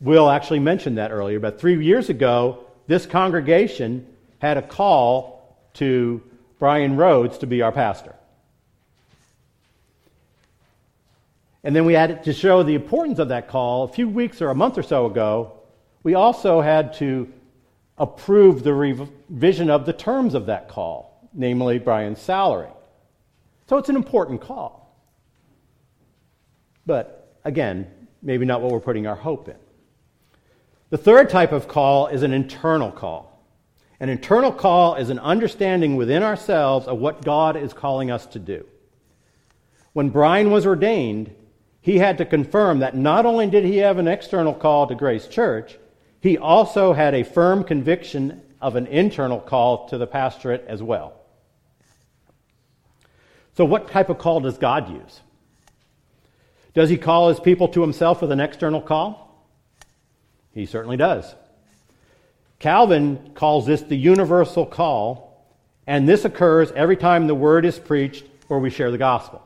Will 0.00 0.28
actually 0.28 0.60
mentioned 0.60 0.98
that 0.98 1.10
earlier, 1.10 1.40
but 1.40 1.58
three 1.58 1.82
years 1.82 2.10
ago, 2.10 2.64
this 2.86 3.06
congregation 3.06 4.06
had 4.38 4.58
a 4.58 4.62
call 4.62 5.56
to 5.74 6.22
Brian 6.58 6.96
Rhodes 6.96 7.38
to 7.38 7.46
be 7.46 7.62
our 7.62 7.72
pastor. 7.72 8.14
And 11.64 11.74
then 11.74 11.84
we 11.84 11.94
had 11.94 12.24
to 12.24 12.32
show 12.32 12.62
the 12.62 12.74
importance 12.74 13.18
of 13.18 13.28
that 13.28 13.48
call 13.48 13.84
a 13.84 13.88
few 13.88 14.08
weeks 14.08 14.40
or 14.40 14.50
a 14.50 14.54
month 14.54 14.78
or 14.78 14.82
so 14.82 15.06
ago. 15.06 15.52
We 16.02 16.14
also 16.14 16.60
had 16.60 16.92
to 16.94 17.32
approve 17.98 18.62
the 18.62 18.72
revision 18.72 19.70
of 19.70 19.86
the 19.86 19.92
terms 19.92 20.34
of 20.34 20.46
that 20.46 20.68
call, 20.68 21.28
namely 21.32 21.78
Brian's 21.78 22.20
salary. 22.20 22.70
So 23.68 23.78
it's 23.78 23.88
an 23.88 23.96
important 23.96 24.42
call. 24.42 24.85
But 26.86 27.36
again, 27.44 27.88
maybe 28.22 28.46
not 28.46 28.62
what 28.62 28.72
we're 28.72 28.80
putting 28.80 29.06
our 29.06 29.16
hope 29.16 29.48
in. 29.48 29.56
The 30.90 30.98
third 30.98 31.28
type 31.28 31.52
of 31.52 31.66
call 31.66 32.06
is 32.06 32.22
an 32.22 32.32
internal 32.32 32.92
call. 32.92 33.44
An 33.98 34.08
internal 34.08 34.52
call 34.52 34.94
is 34.94 35.10
an 35.10 35.18
understanding 35.18 35.96
within 35.96 36.22
ourselves 36.22 36.86
of 36.86 36.98
what 36.98 37.24
God 37.24 37.56
is 37.56 37.72
calling 37.72 38.10
us 38.10 38.26
to 38.26 38.38
do. 38.38 38.66
When 39.94 40.10
Brian 40.10 40.50
was 40.50 40.66
ordained, 40.66 41.34
he 41.80 41.98
had 41.98 42.18
to 42.18 42.26
confirm 42.26 42.80
that 42.80 42.96
not 42.96 43.26
only 43.26 43.46
did 43.46 43.64
he 43.64 43.78
have 43.78 43.98
an 43.98 44.08
external 44.08 44.52
call 44.52 44.86
to 44.86 44.94
Grace 44.94 45.26
Church, 45.26 45.78
he 46.20 46.36
also 46.36 46.92
had 46.92 47.14
a 47.14 47.22
firm 47.22 47.64
conviction 47.64 48.42
of 48.60 48.76
an 48.76 48.86
internal 48.86 49.40
call 49.40 49.88
to 49.88 49.98
the 49.98 50.06
pastorate 50.06 50.64
as 50.68 50.82
well. 50.82 51.14
So, 53.56 53.64
what 53.64 53.90
type 53.90 54.10
of 54.10 54.18
call 54.18 54.40
does 54.40 54.58
God 54.58 54.90
use? 54.90 55.20
Does 56.76 56.90
he 56.90 56.98
call 56.98 57.30
his 57.30 57.40
people 57.40 57.68
to 57.68 57.80
himself 57.80 58.20
with 58.20 58.30
an 58.30 58.38
external 58.38 58.82
call? 58.82 59.34
He 60.52 60.66
certainly 60.66 60.98
does. 60.98 61.34
Calvin 62.58 63.30
calls 63.34 63.64
this 63.64 63.80
the 63.80 63.96
universal 63.96 64.66
call, 64.66 65.42
and 65.86 66.06
this 66.06 66.26
occurs 66.26 66.70
every 66.72 66.98
time 66.98 67.28
the 67.28 67.34
word 67.34 67.64
is 67.64 67.78
preached 67.78 68.26
or 68.50 68.58
we 68.58 68.68
share 68.68 68.90
the 68.90 68.98
gospel. 68.98 69.42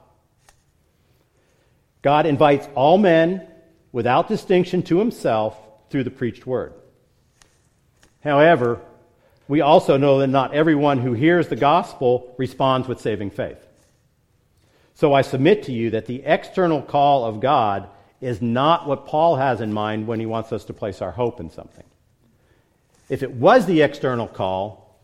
God 2.02 2.26
invites 2.26 2.66
all 2.74 2.98
men 2.98 3.46
without 3.92 4.26
distinction 4.26 4.82
to 4.84 4.98
himself 4.98 5.56
through 5.88 6.02
the 6.02 6.10
preached 6.10 6.48
word. 6.48 6.72
However, 8.24 8.80
we 9.46 9.60
also 9.60 9.96
know 9.96 10.18
that 10.18 10.26
not 10.26 10.52
everyone 10.52 10.98
who 10.98 11.12
hears 11.12 11.46
the 11.46 11.54
gospel 11.54 12.34
responds 12.38 12.88
with 12.88 13.00
saving 13.00 13.30
faith. 13.30 13.64
So 15.00 15.14
I 15.14 15.22
submit 15.22 15.62
to 15.62 15.72
you 15.72 15.88
that 15.92 16.04
the 16.04 16.22
external 16.26 16.82
call 16.82 17.24
of 17.24 17.40
God 17.40 17.88
is 18.20 18.42
not 18.42 18.86
what 18.86 19.06
Paul 19.06 19.36
has 19.36 19.62
in 19.62 19.72
mind 19.72 20.06
when 20.06 20.20
he 20.20 20.26
wants 20.26 20.52
us 20.52 20.66
to 20.66 20.74
place 20.74 21.00
our 21.00 21.10
hope 21.10 21.40
in 21.40 21.48
something. 21.48 21.86
If 23.08 23.22
it 23.22 23.30
was 23.30 23.64
the 23.64 23.80
external 23.80 24.28
call, 24.28 25.00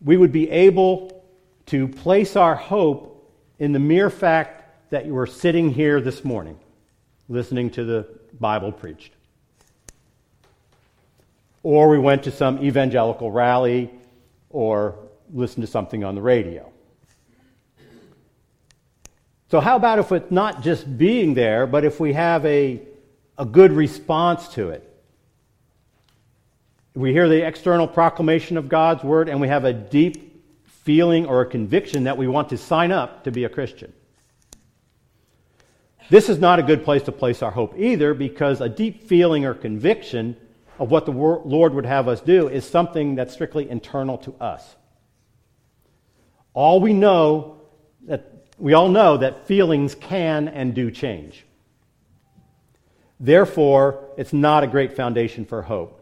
we 0.00 0.16
would 0.16 0.30
be 0.30 0.48
able 0.48 1.24
to 1.66 1.88
place 1.88 2.36
our 2.36 2.54
hope 2.54 3.28
in 3.58 3.72
the 3.72 3.80
mere 3.80 4.08
fact 4.08 4.90
that 4.90 5.04
you 5.04 5.14
were 5.14 5.26
sitting 5.26 5.70
here 5.70 6.00
this 6.00 6.24
morning 6.24 6.56
listening 7.28 7.70
to 7.70 7.82
the 7.82 8.06
Bible 8.38 8.70
preached. 8.70 9.10
Or 11.64 11.88
we 11.88 11.98
went 11.98 12.22
to 12.22 12.30
some 12.30 12.64
evangelical 12.64 13.32
rally 13.32 13.90
or 14.48 14.94
listened 15.34 15.66
to 15.66 15.70
something 15.72 16.04
on 16.04 16.14
the 16.14 16.22
radio. 16.22 16.70
So, 19.50 19.60
how 19.60 19.76
about 19.76 19.98
if 19.98 20.12
it's 20.12 20.30
not 20.30 20.62
just 20.62 20.98
being 20.98 21.32
there, 21.32 21.66
but 21.66 21.84
if 21.84 21.98
we 21.98 22.12
have 22.12 22.44
a, 22.44 22.82
a 23.38 23.46
good 23.46 23.72
response 23.72 24.48
to 24.48 24.70
it? 24.70 24.84
We 26.94 27.12
hear 27.12 27.28
the 27.28 27.46
external 27.46 27.88
proclamation 27.88 28.58
of 28.58 28.68
God's 28.68 29.02
word 29.02 29.28
and 29.28 29.40
we 29.40 29.48
have 29.48 29.64
a 29.64 29.72
deep 29.72 30.44
feeling 30.66 31.26
or 31.26 31.40
a 31.40 31.46
conviction 31.46 32.04
that 32.04 32.18
we 32.18 32.26
want 32.26 32.50
to 32.50 32.58
sign 32.58 32.92
up 32.92 33.24
to 33.24 33.30
be 33.30 33.44
a 33.44 33.48
Christian. 33.48 33.92
This 36.10 36.28
is 36.28 36.38
not 36.38 36.58
a 36.58 36.62
good 36.62 36.84
place 36.84 37.02
to 37.04 37.12
place 37.12 37.42
our 37.42 37.50
hope 37.50 37.74
either 37.78 38.14
because 38.14 38.60
a 38.60 38.68
deep 38.68 39.04
feeling 39.08 39.44
or 39.44 39.54
conviction 39.54 40.36
of 40.78 40.90
what 40.90 41.06
the 41.06 41.12
Lord 41.12 41.74
would 41.74 41.86
have 41.86 42.08
us 42.08 42.20
do 42.20 42.48
is 42.48 42.68
something 42.68 43.14
that's 43.14 43.32
strictly 43.32 43.68
internal 43.68 44.18
to 44.18 44.34
us. 44.40 44.76
All 46.54 46.80
we 46.80 46.92
know 46.92 47.62
that 48.06 48.37
we 48.58 48.74
all 48.74 48.88
know 48.88 49.16
that 49.16 49.46
feelings 49.46 49.94
can 49.94 50.48
and 50.48 50.74
do 50.74 50.90
change. 50.90 51.44
Therefore, 53.20 54.04
it's 54.16 54.32
not 54.32 54.64
a 54.64 54.68
great 54.68 54.94
foundation 54.94 55.44
for 55.44 55.62
hope. 55.62 55.94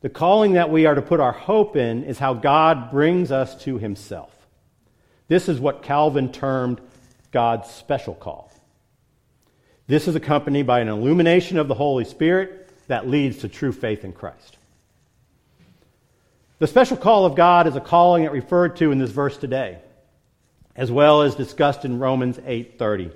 The 0.00 0.08
calling 0.08 0.54
that 0.54 0.70
we 0.70 0.86
are 0.86 0.94
to 0.94 1.02
put 1.02 1.20
our 1.20 1.32
hope 1.32 1.76
in 1.76 2.04
is 2.04 2.18
how 2.18 2.34
God 2.34 2.90
brings 2.90 3.30
us 3.30 3.62
to 3.64 3.78
himself. 3.78 4.30
This 5.28 5.48
is 5.48 5.60
what 5.60 5.82
Calvin 5.82 6.32
termed 6.32 6.80
God's 7.30 7.70
special 7.70 8.14
call. 8.14 8.52
This 9.86 10.08
is 10.08 10.14
accompanied 10.14 10.66
by 10.66 10.80
an 10.80 10.88
illumination 10.88 11.58
of 11.58 11.68
the 11.68 11.74
Holy 11.74 12.04
Spirit 12.04 12.70
that 12.88 13.08
leads 13.08 13.38
to 13.38 13.48
true 13.48 13.72
faith 13.72 14.04
in 14.04 14.12
Christ. 14.12 14.58
The 16.58 16.66
special 16.66 16.96
call 16.96 17.24
of 17.26 17.34
God 17.34 17.66
is 17.66 17.76
a 17.76 17.80
calling 17.80 18.22
that 18.22 18.32
referred 18.32 18.76
to 18.76 18.92
in 18.92 18.98
this 18.98 19.10
verse 19.10 19.36
today, 19.36 19.78
as 20.76 20.90
well 20.90 21.22
as 21.22 21.34
discussed 21.34 21.84
in 21.84 21.98
Romans 21.98 22.38
8:30. 22.46 23.10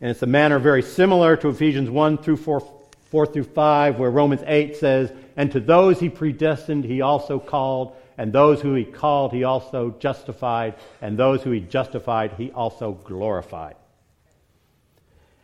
And 0.00 0.10
it's 0.10 0.22
a 0.22 0.26
manner 0.26 0.58
very 0.58 0.82
similar 0.82 1.36
to 1.36 1.48
Ephesians 1.48 1.88
1 1.88 2.18
through 2.18 2.38
4, 2.38 2.62
4 3.04 3.26
through 3.26 3.44
5, 3.44 3.98
where 3.98 4.10
Romans 4.10 4.42
8 4.46 4.76
says, 4.76 5.12
And 5.36 5.52
to 5.52 5.60
those 5.60 6.00
he 6.00 6.08
predestined, 6.08 6.84
he 6.84 7.00
also 7.00 7.38
called, 7.38 7.94
and 8.18 8.32
those 8.32 8.60
who 8.60 8.74
he 8.74 8.84
called, 8.84 9.32
he 9.32 9.44
also 9.44 9.94
justified, 10.00 10.74
and 11.00 11.16
those 11.16 11.42
who 11.42 11.52
he 11.52 11.60
justified, 11.60 12.32
he 12.32 12.50
also 12.50 12.92
glorified. 13.04 13.76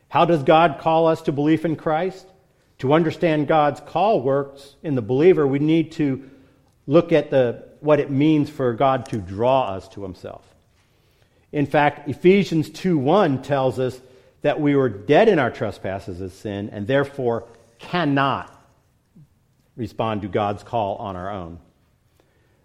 How 0.09 0.25
does 0.25 0.43
God 0.43 0.79
call 0.81 1.07
us 1.07 1.23
to 1.23 1.33
belief 1.33 1.65
in 1.65 1.77
Christ? 1.77 2.27
To 2.79 2.93
understand 2.93 3.47
God's 3.47 3.81
call 3.81 4.23
works 4.23 4.75
in 4.83 4.95
the 4.95 5.03
believer, 5.03 5.47
we 5.47 5.59
need 5.61 5.93
to 5.93 6.29
look 6.87 7.13
at 7.13 7.31
the, 7.31 7.65
what 7.81 8.01
it 8.01 8.11
means 8.11 8.49
for 8.51 8.73
God 8.73 9.07
to 9.07 9.19
draw 9.19 9.69
us 9.69 9.89
to 9.91 10.03
himself. 10.03 10.43
In 11.53 11.67
fact, 11.67 12.09
Ephesians 12.09 12.69
2:1 12.71 13.43
tells 13.43 13.79
us 13.79 14.01
that 14.43 14.61
we 14.61 14.77
were 14.77 14.89
dead 14.89 15.29
in 15.29 15.39
our 15.39 15.51
trespasses 15.51 16.21
of 16.21 16.33
sin 16.33 16.71
and 16.71 16.87
therefore 16.87 17.45
cannot 17.79 18.55
respond 19.77 20.23
to 20.23 20.29
God's 20.29 20.63
call 20.63 20.97
on 20.97 21.17
our 21.17 21.31
own. 21.31 21.59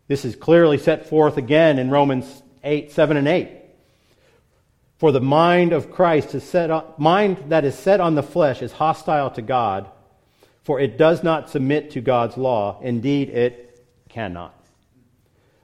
This 0.08 0.26
is 0.26 0.36
clearly 0.36 0.78
set 0.78 1.08
forth 1.08 1.38
again 1.38 1.80
in 1.80 1.90
Romans 1.90 2.44
8, 2.64 2.92
7 2.92 3.18
and 3.18 3.28
8. 3.28 3.50
For 4.98 5.12
the 5.12 5.22
mind 5.22 5.74
of 5.74 5.92
Christ 5.92 6.36
is 6.36 6.44
set 6.44 6.72
on, 6.72 6.86
mind 6.98 7.38
that 7.50 7.66
is 7.66 7.76
set 7.76 8.00
on 8.00 8.16
the 8.16 8.24
flesh 8.24 8.62
is 8.62 8.72
hostile 8.74 9.32
to 9.32 9.42
God, 9.42 9.90
for 10.64 10.80
it 10.80 10.98
does 10.98 11.24
not 11.24 11.50
submit 11.50 11.92
to 11.92 12.02
God's 12.02 12.38
law. 12.38 12.80
Indeed, 12.82 13.30
it 13.30 13.86
cannot. 14.10 14.54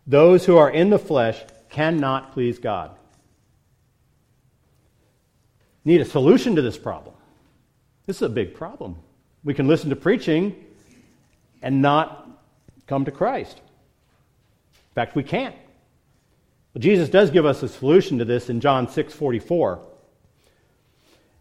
Those 0.05 0.45
who 0.45 0.57
are 0.57 0.69
in 0.69 0.89
the 0.89 0.99
flesh 0.99 1.41
cannot 1.69 2.33
please 2.33 2.59
God. 2.59 2.91
Need 5.85 6.01
a 6.01 6.05
solution 6.05 6.55
to 6.55 6.61
this 6.61 6.77
problem. 6.77 7.15
This 8.05 8.17
is 8.17 8.21
a 8.23 8.29
big 8.29 8.53
problem. 8.53 8.97
We 9.43 9.53
can 9.53 9.67
listen 9.67 9.89
to 9.91 9.95
preaching 9.95 10.55
and 11.61 11.81
not 11.81 12.27
come 12.87 13.05
to 13.05 13.11
Christ. 13.11 13.57
In 13.57 14.93
fact, 14.95 15.15
we 15.15 15.23
can't. 15.23 15.55
But 16.73 16.81
Jesus 16.81 17.09
does 17.09 17.31
give 17.31 17.45
us 17.45 17.63
a 17.63 17.67
solution 17.67 18.19
to 18.19 18.25
this 18.25 18.49
in 18.49 18.59
John 18.59 18.89
6 18.89 19.13
44. 19.13 19.79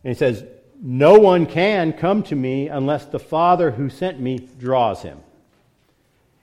And 0.05 0.15
he 0.15 0.19
says, 0.19 0.45
No 0.81 1.19
one 1.19 1.47
can 1.47 1.93
come 1.93 2.23
to 2.25 2.37
me 2.37 2.69
unless 2.69 3.07
the 3.07 3.19
Father 3.19 3.71
who 3.71 3.91
sent 3.91 4.21
me 4.21 4.39
draws 4.59 5.03
him, 5.03 5.19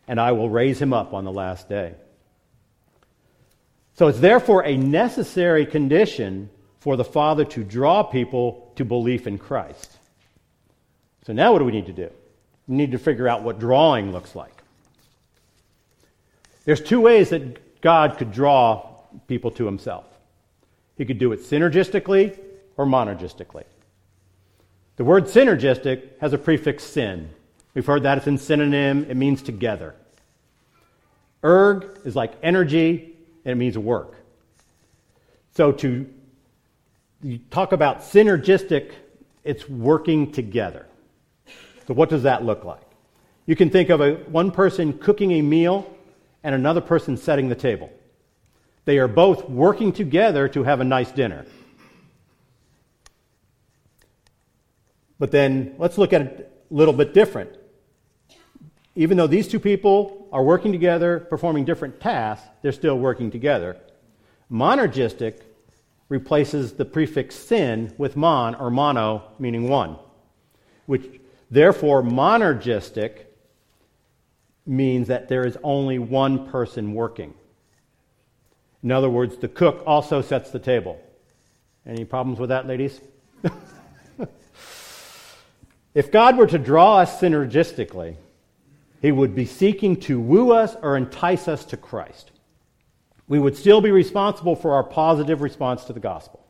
and 0.07 0.19
I 0.19 0.33
will 0.33 0.49
raise 0.49 0.81
him 0.81 0.93
up 0.93 1.13
on 1.13 1.23
the 1.23 1.31
last 1.31 1.69
day. 1.69 1.93
So 3.93 4.07
it's 4.07 4.19
therefore 4.19 4.65
a 4.65 4.75
necessary 4.75 5.65
condition 5.65 6.49
for 6.85 6.95
the 6.95 7.03
Father 7.03 7.43
to 7.43 7.63
draw 7.63 8.03
people 8.03 8.71
to 8.75 8.85
belief 8.85 9.25
in 9.25 9.39
Christ. 9.39 9.97
So 11.25 11.33
now 11.33 11.51
what 11.51 11.57
do 11.57 11.65
we 11.65 11.71
need 11.71 11.87
to 11.87 11.93
do? 11.93 12.11
We 12.67 12.75
need 12.75 12.91
to 12.91 12.99
figure 12.99 13.27
out 13.27 13.41
what 13.41 13.57
drawing 13.57 14.11
looks 14.11 14.35
like. 14.35 14.53
There's 16.63 16.79
two 16.79 17.01
ways 17.01 17.31
that 17.31 17.81
God 17.81 18.19
could 18.19 18.31
draw 18.31 18.87
people 19.25 19.49
to 19.49 19.65
himself. 19.65 20.05
He 20.95 21.05
could 21.05 21.17
do 21.17 21.31
it 21.31 21.39
synergistically 21.39 22.37
or 22.77 22.85
monergistically. 22.85 23.63
The 24.97 25.05
word 25.05 25.25
synergistic 25.25 26.19
has 26.21 26.33
a 26.33 26.37
prefix 26.37 26.83
syn. 26.83 27.31
We've 27.73 27.83
heard 27.83 28.03
that 28.03 28.19
it's 28.19 28.27
in 28.27 28.37
synonym, 28.37 29.07
it 29.09 29.17
means 29.17 29.41
together. 29.41 29.95
Erg 31.43 31.99
is 32.05 32.15
like 32.15 32.33
energy, 32.43 33.15
and 33.43 33.53
it 33.53 33.55
means 33.55 33.75
work. 33.75 34.17
So 35.55 35.71
to 35.71 36.07
talk 37.49 37.71
about 37.71 38.01
synergistic, 38.01 38.91
it's 39.43 39.67
working 39.69 40.31
together. 40.31 40.85
So 41.87 41.93
what 41.93 42.09
does 42.09 42.23
that 42.23 42.43
look 42.43 42.63
like? 42.63 42.81
You 43.45 43.55
can 43.55 43.69
think 43.69 43.89
of 43.89 44.01
a, 44.01 44.15
one 44.15 44.51
person 44.51 44.97
cooking 44.97 45.31
a 45.33 45.41
meal 45.41 45.91
and 46.43 46.55
another 46.55 46.81
person 46.81 47.17
setting 47.17 47.49
the 47.49 47.55
table. 47.55 47.91
They 48.85 48.97
are 48.99 49.07
both 49.07 49.49
working 49.49 49.91
together 49.91 50.47
to 50.49 50.63
have 50.63 50.79
a 50.79 50.83
nice 50.83 51.11
dinner. 51.11 51.45
But 55.17 55.31
then 55.31 55.75
let's 55.77 55.97
look 55.97 56.13
at 56.13 56.21
it 56.21 56.65
a 56.69 56.73
little 56.73 56.93
bit 56.93 57.13
different. 57.13 57.55
Even 58.95 59.17
though 59.17 59.27
these 59.27 59.47
two 59.47 59.59
people 59.59 60.27
are 60.31 60.43
working 60.43 60.71
together, 60.71 61.19
performing 61.19 61.65
different 61.65 61.99
tasks, 61.99 62.47
they're 62.61 62.71
still 62.71 62.97
working 62.97 63.31
together. 63.31 63.77
Monergistic 64.51 65.41
replaces 66.09 66.73
the 66.73 66.85
prefix 66.85 67.35
syn 67.35 67.93
with 67.97 68.15
mon 68.15 68.55
or 68.55 68.69
mono, 68.69 69.23
meaning 69.39 69.67
one, 69.67 69.97
which 70.85 71.19
therefore 71.49 72.03
monergistic 72.03 73.25
means 74.65 75.07
that 75.07 75.27
there 75.27 75.45
is 75.45 75.57
only 75.63 75.99
one 75.99 76.47
person 76.49 76.93
working. 76.93 77.33
In 78.83 78.91
other 78.91 79.09
words, 79.09 79.37
the 79.37 79.47
cook 79.47 79.83
also 79.85 80.21
sets 80.21 80.51
the 80.51 80.59
table. 80.59 81.01
Any 81.85 82.05
problems 82.05 82.39
with 82.39 82.49
that, 82.49 82.67
ladies? 82.67 83.01
if 85.93 86.11
God 86.11 86.37
were 86.37 86.47
to 86.47 86.57
draw 86.57 86.97
us 86.97 87.19
synergistically, 87.19 88.15
he 89.01 89.11
would 89.11 89.35
be 89.35 89.45
seeking 89.45 89.99
to 90.01 90.19
woo 90.19 90.51
us 90.51 90.75
or 90.81 90.97
entice 90.97 91.47
us 91.47 91.65
to 91.65 91.77
Christ. 91.77 92.31
We 93.27 93.39
would 93.39 93.57
still 93.57 93.81
be 93.81 93.91
responsible 93.91 94.55
for 94.55 94.73
our 94.73 94.83
positive 94.83 95.41
response 95.41 95.85
to 95.85 95.93
the 95.93 95.99
gospel. 95.99 96.45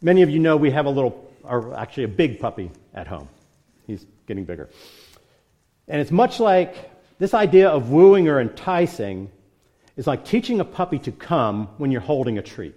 Many 0.00 0.22
of 0.22 0.30
you 0.30 0.38
know 0.38 0.56
we 0.56 0.70
have 0.70 0.86
a 0.86 0.90
little, 0.90 1.30
or 1.44 1.74
actually 1.74 2.04
a 2.04 2.08
big 2.08 2.40
puppy 2.40 2.70
at 2.94 3.06
home. 3.06 3.28
He's 3.86 4.06
getting 4.26 4.44
bigger. 4.44 4.70
And 5.88 6.00
it's 6.00 6.10
much 6.10 6.40
like 6.40 6.90
this 7.18 7.34
idea 7.34 7.68
of 7.68 7.90
wooing 7.90 8.28
or 8.28 8.40
enticing 8.40 9.30
is 9.96 10.06
like 10.06 10.24
teaching 10.24 10.60
a 10.60 10.64
puppy 10.64 10.98
to 11.00 11.12
come 11.12 11.66
when 11.76 11.90
you're 11.90 12.00
holding 12.00 12.38
a 12.38 12.42
treat. 12.42 12.74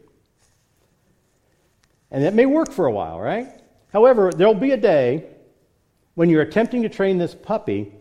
And 2.12 2.24
that 2.26 2.34
may 2.34 2.46
work 2.46 2.72
for 2.72 2.86
a 2.86 2.92
while, 2.92 3.20
right? 3.20 3.48
However, 3.94 4.32
there'll 4.36 4.54
be 4.54 4.72
a 4.72 4.78
day 4.78 5.28
when 6.16 6.30
you're 6.30 6.42
attempting 6.42 6.82
to 6.82 6.90
train 6.90 7.18
this 7.18 7.34
puppy, 7.34 7.94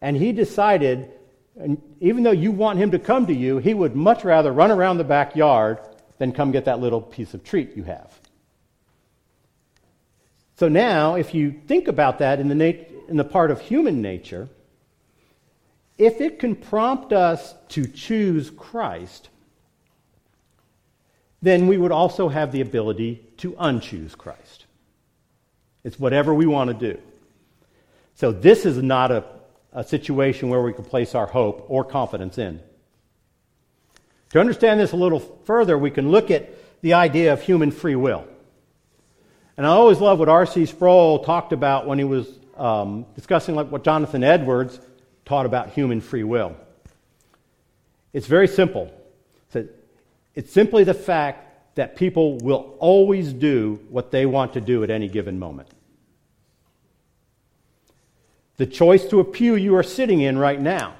and 0.00 0.16
he 0.16 0.32
decided, 0.32 1.10
and 1.56 1.80
even 2.00 2.22
though 2.24 2.32
you 2.32 2.50
want 2.50 2.78
him 2.78 2.90
to 2.90 2.98
come 2.98 3.26
to 3.26 3.34
you, 3.34 3.58
he 3.58 3.74
would 3.74 3.94
much 3.94 4.24
rather 4.24 4.52
run 4.52 4.70
around 4.70 4.98
the 4.98 5.04
backyard 5.04 5.78
than 6.18 6.32
come 6.32 6.50
get 6.50 6.64
that 6.64 6.80
little 6.80 7.00
piece 7.00 7.34
of 7.34 7.44
treat 7.44 7.76
you 7.76 7.84
have. 7.84 8.12
So 10.56 10.68
now, 10.68 11.14
if 11.16 11.34
you 11.34 11.54
think 11.66 11.88
about 11.88 12.18
that 12.18 12.40
in 12.40 12.48
the, 12.48 12.54
nat- 12.54 12.88
in 13.08 13.16
the 13.16 13.24
part 13.24 13.50
of 13.50 13.60
human 13.60 14.00
nature, 14.02 14.48
if 15.98 16.20
it 16.20 16.38
can 16.38 16.56
prompt 16.56 17.12
us 17.12 17.54
to 17.70 17.86
choose 17.86 18.50
Christ, 18.50 19.28
then 21.42 21.66
we 21.66 21.76
would 21.76 21.92
also 21.92 22.28
have 22.28 22.52
the 22.52 22.60
ability 22.60 23.22
to 23.38 23.52
unchoose 23.52 24.16
Christ. 24.16 24.66
It's 25.84 25.98
whatever 25.98 26.32
we 26.32 26.46
want 26.46 26.68
to 26.68 26.94
do. 26.94 27.00
So 28.14 28.32
this 28.32 28.64
is 28.64 28.82
not 28.82 29.10
a, 29.10 29.24
a 29.74 29.84
situation 29.84 30.48
where 30.48 30.62
we 30.62 30.72
can 30.72 30.84
place 30.84 31.14
our 31.14 31.26
hope 31.26 31.66
or 31.68 31.84
confidence 31.84 32.38
in. 32.38 32.60
To 34.30 34.40
understand 34.40 34.80
this 34.80 34.92
a 34.92 34.96
little 34.96 35.20
further, 35.20 35.76
we 35.76 35.90
can 35.90 36.10
look 36.10 36.30
at 36.30 36.50
the 36.80 36.94
idea 36.94 37.32
of 37.32 37.42
human 37.42 37.70
free 37.70 37.96
will. 37.96 38.26
And 39.56 39.66
I 39.66 39.70
always 39.70 40.00
love 40.00 40.18
what 40.18 40.28
R.C. 40.28 40.66
Sproul 40.66 41.20
talked 41.20 41.52
about 41.52 41.86
when 41.86 41.98
he 41.98 42.04
was 42.04 42.28
um, 42.56 43.06
discussing 43.14 43.54
like 43.54 43.70
what 43.70 43.84
Jonathan 43.84 44.24
Edwards 44.24 44.80
taught 45.24 45.46
about 45.46 45.70
human 45.70 46.00
free 46.00 46.24
will. 46.24 46.56
It's 48.12 48.26
very 48.26 48.48
simple. 48.48 48.92
It's 50.34 50.52
simply 50.52 50.84
the 50.84 50.94
fact 50.94 51.76
that 51.76 51.96
people 51.96 52.38
will 52.38 52.76
always 52.78 53.32
do 53.32 53.80
what 53.88 54.10
they 54.10 54.26
want 54.26 54.54
to 54.54 54.60
do 54.60 54.82
at 54.82 54.90
any 54.90 55.08
given 55.08 55.38
moment. 55.38 55.68
The 58.56 58.66
choice 58.66 59.04
to 59.06 59.20
a 59.20 59.24
pew 59.24 59.56
you 59.56 59.76
are 59.76 59.82
sitting 59.82 60.20
in 60.20 60.38
right 60.38 60.60
now, 60.60 60.94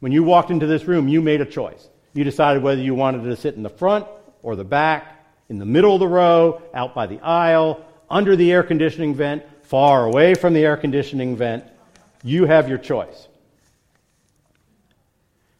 when 0.00 0.12
you 0.12 0.22
walked 0.22 0.50
into 0.50 0.66
this 0.66 0.84
room, 0.84 1.08
you 1.08 1.22
made 1.22 1.40
a 1.40 1.46
choice. 1.46 1.88
You 2.12 2.24
decided 2.24 2.62
whether 2.62 2.80
you 2.80 2.94
wanted 2.94 3.24
to 3.24 3.36
sit 3.36 3.54
in 3.54 3.62
the 3.62 3.70
front 3.70 4.06
or 4.42 4.56
the 4.56 4.64
back, 4.64 5.24
in 5.48 5.58
the 5.58 5.64
middle 5.64 5.94
of 5.94 6.00
the 6.00 6.08
row, 6.08 6.60
out 6.74 6.94
by 6.94 7.06
the 7.06 7.20
aisle, 7.20 7.84
under 8.10 8.36
the 8.36 8.52
air 8.52 8.62
conditioning 8.62 9.14
vent, 9.14 9.44
far 9.62 10.04
away 10.04 10.34
from 10.34 10.52
the 10.52 10.64
air 10.64 10.76
conditioning 10.76 11.36
vent. 11.36 11.64
You 12.22 12.44
have 12.44 12.68
your 12.68 12.78
choice. 12.78 13.28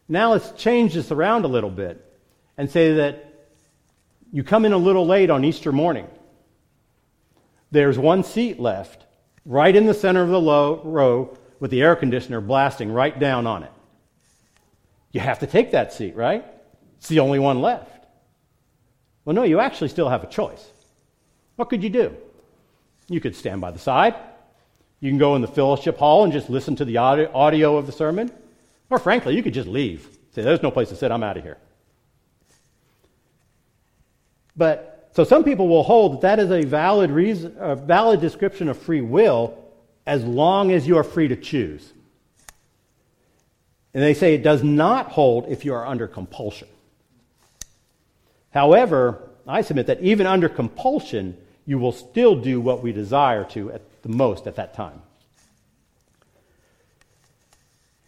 Now 0.09 0.33
let's 0.33 0.51
change 0.53 0.95
this 0.95 1.11
around 1.11 1.45
a 1.45 1.49
little 1.49 1.71
bit 1.71 2.05
and 2.59 2.71
say 2.71 2.95
that 2.97 3.49
you 4.33 4.45
come 4.45 4.65
in 4.65 4.73
a 4.73 4.79
little 4.79 5.07
late 5.07 5.31
on 5.31 5.45
Easter 5.45 5.73
morning. 5.73 6.07
There's 7.71 7.99
one 7.99 8.23
seat 8.23 8.61
left, 8.61 9.02
right 9.45 9.75
in 9.75 9.87
the 9.87 9.95
center 9.95 10.23
of 10.23 10.29
the 10.29 10.41
low, 10.41 10.81
row, 10.85 11.37
with 11.61 11.71
the 11.71 11.83
air 11.83 11.95
conditioner 11.95 12.41
blasting 12.41 12.91
right 12.91 13.19
down 13.19 13.47
on 13.47 13.63
it. 13.63 13.71
You 15.13 15.21
have 15.21 15.41
to 15.41 15.47
take 15.47 15.73
that 15.73 15.93
seat, 15.93 16.17
right? 16.17 16.45
It's 16.99 17.09
the 17.09 17.21
only 17.21 17.39
one 17.39 17.61
left. 17.61 18.07
Well, 19.25 19.35
no, 19.35 19.43
you 19.45 19.61
actually 19.61 19.89
still 19.89 20.09
have 20.09 20.25
a 20.25 20.27
choice. 20.27 20.67
What 21.57 21.69
could 21.69 21.83
you 21.83 21.91
do? 21.91 22.17
You 23.09 23.21
could 23.21 23.37
stand 23.37 23.61
by 23.61 23.71
the 23.71 23.79
side. 23.79 24.15
You 25.01 25.11
can 25.11 25.19
go 25.19 25.37
in 25.37 25.43
the 25.43 25.49
fellowship 25.49 25.99
hall 25.99 26.25
and 26.25 26.33
just 26.33 26.49
listen 26.49 26.77
to 26.77 26.85
the 26.85 26.97
audio 26.97 27.77
of 27.77 27.87
the 27.87 27.93
sermon. 27.93 28.33
Or 28.91 28.99
frankly, 28.99 29.37
you 29.37 29.43
could 29.43 29.55
just 29.55 29.69
leave. 29.69 30.09
Say, 30.35 30.43
there's 30.43 30.63
no 30.63 30.71
place 30.71 30.89
to 30.89 30.97
sit, 30.97 31.13
I'm 31.13 31.23
out 31.23 31.37
of 31.37 31.43
here. 31.43 31.59
But 34.57 34.92
so 35.13 35.25
some 35.25 35.45
people 35.45 35.69
will 35.69 35.83
hold 35.83 36.15
that 36.15 36.21
that 36.23 36.39
is 36.39 36.51
a 36.51 36.65
valid 36.65 37.11
reason, 37.11 37.55
a 37.59 37.77
valid 37.77 38.21
description 38.21 38.69
of 38.69 38.79
free 38.79 39.03
will 39.03 39.59
as 40.07 40.25
long 40.25 40.73
as 40.73 40.87
you 40.87 40.97
are 40.97 41.05
free 41.05 41.29
to 41.29 41.37
choose. 41.37 41.93
And 43.95 44.03
they 44.03 44.15
say 44.15 44.35
it 44.35 44.43
does 44.43 44.63
not 44.63 45.09
hold 45.09 45.49
if 45.49 45.65
you 45.65 45.75
are 45.75 45.87
under 45.87 46.09
compulsion. 46.09 46.69
However, 48.51 49.29
I 49.47 49.61
submit 49.61 49.87
that 49.87 50.01
even 50.01 50.27
under 50.27 50.49
compulsion, 50.49 51.37
you 51.67 51.79
will 51.79 51.93
still 51.93 52.35
do 52.37 52.61
what 52.61 52.83
we 52.83 52.93
desire 52.93 53.45
to 53.51 53.71
at 53.73 53.83
the 54.03 54.09
most 54.09 54.47
at 54.47 54.57
that 54.57 54.73
time. 54.75 55.03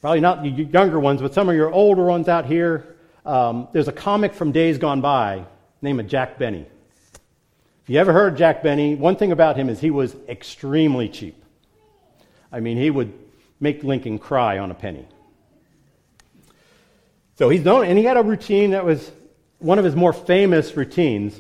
Probably 0.01 0.21
not 0.21 0.43
the 0.43 0.49
younger 0.49 0.99
ones, 0.99 1.21
but 1.21 1.35
some 1.35 1.49
of 1.49 1.55
your 1.55 1.71
older 1.71 2.05
ones 2.05 2.29
out 2.29 2.47
here. 2.47 2.97
Um, 3.27 3.69
there's 3.73 3.88
a 3.88 3.93
comic 3.93 4.35
from 4.35 4.53
days 4.53 4.79
gone 4.79 5.01
by 5.01 5.45
named 5.81 6.09
Jack 6.09 6.38
Benny. 6.38 6.67
If 7.85 7.90
you 7.90 7.99
ever 7.99 8.14
heard 8.14 8.38
Jack 8.38 8.62
Benny, 8.62 8.94
one 8.94 9.16
thing 9.16 9.31
about 9.31 9.57
him 9.57 9.68
is 9.68 9.79
he 9.79 9.90
was 9.90 10.16
extremely 10.27 11.07
cheap. 11.11 11.44
I 12.51 12.61
mean, 12.61 12.79
he 12.79 12.88
would 12.88 13.12
make 13.61 13.85
Lincoln 13.85 14.18
cry 14.18 14.59
on 14.59 14.70
a 14.70 14.75
penny. 14.75 15.07
So 17.37 17.51
he's 17.51 17.62
known, 17.62 17.85
and 17.85 17.99
he 17.99 18.05
had 18.05 18.16
a 18.16 18.23
routine 18.23 18.70
that 18.70 18.87
was 18.87 19.12
one 19.59 19.79
of 19.79 19.85
his 19.85 19.94
more 19.94 20.14
famous 20.14 20.75
routines 20.75 21.38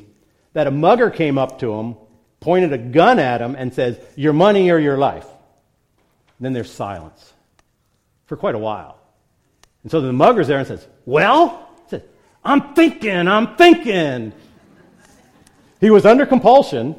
that 0.52 0.66
a 0.66 0.70
mugger 0.70 1.08
came 1.08 1.38
up 1.38 1.60
to 1.60 1.72
him, 1.72 1.96
pointed 2.40 2.74
a 2.74 2.78
gun 2.78 3.18
at 3.18 3.40
him, 3.40 3.54
and 3.54 3.72
says, 3.72 3.98
Your 4.14 4.34
money 4.34 4.70
or 4.70 4.78
your 4.78 4.98
life. 4.98 5.26
And 6.38 6.44
then 6.44 6.52
there's 6.52 6.70
silence 6.70 7.32
for 8.26 8.36
quite 8.36 8.54
a 8.54 8.58
while. 8.58 8.98
And 9.82 9.90
so 9.90 10.02
the 10.02 10.12
mugger's 10.12 10.48
there 10.48 10.58
and 10.58 10.68
says, 10.68 10.86
Well? 11.06 11.70
He 11.84 11.90
says, 11.90 12.02
I'm 12.44 12.74
thinking, 12.74 13.28
I'm 13.28 13.56
thinking. 13.56 14.34
He 15.84 15.90
was 15.90 16.06
under 16.06 16.24
compulsion, 16.24 16.96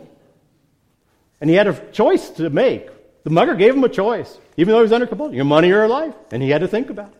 and 1.41 1.49
he 1.49 1.55
had 1.55 1.65
a 1.65 1.73
choice 1.91 2.29
to 2.29 2.51
make. 2.51 2.87
The 3.23 3.31
mugger 3.31 3.55
gave 3.55 3.73
him 3.73 3.83
a 3.83 3.89
choice, 3.89 4.37
even 4.57 4.71
though 4.71 4.77
he 4.77 4.83
was 4.83 4.91
under 4.91 5.07
compulsion 5.07 5.35
your 5.35 5.43
money 5.43 5.71
or 5.71 5.77
your 5.77 5.87
life. 5.87 6.13
And 6.29 6.43
he 6.43 6.51
had 6.51 6.61
to 6.61 6.67
think 6.67 6.91
about 6.91 7.11
it. 7.11 7.17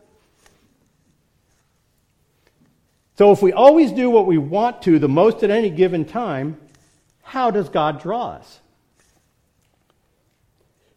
So 3.18 3.32
if 3.32 3.42
we 3.42 3.52
always 3.52 3.92
do 3.92 4.12
what 4.12 4.28
we 4.28 4.38
want 4.38 4.84
to 4.84 5.00
the 5.00 5.10
most 5.10 5.42
at 5.42 5.50
any 5.50 5.72
given 5.72 6.06
time, 6.06 6.60
how 7.24 7.50
does 7.50 7.70
God 7.70 8.00
draw 8.00 8.34
us? 8.34 8.60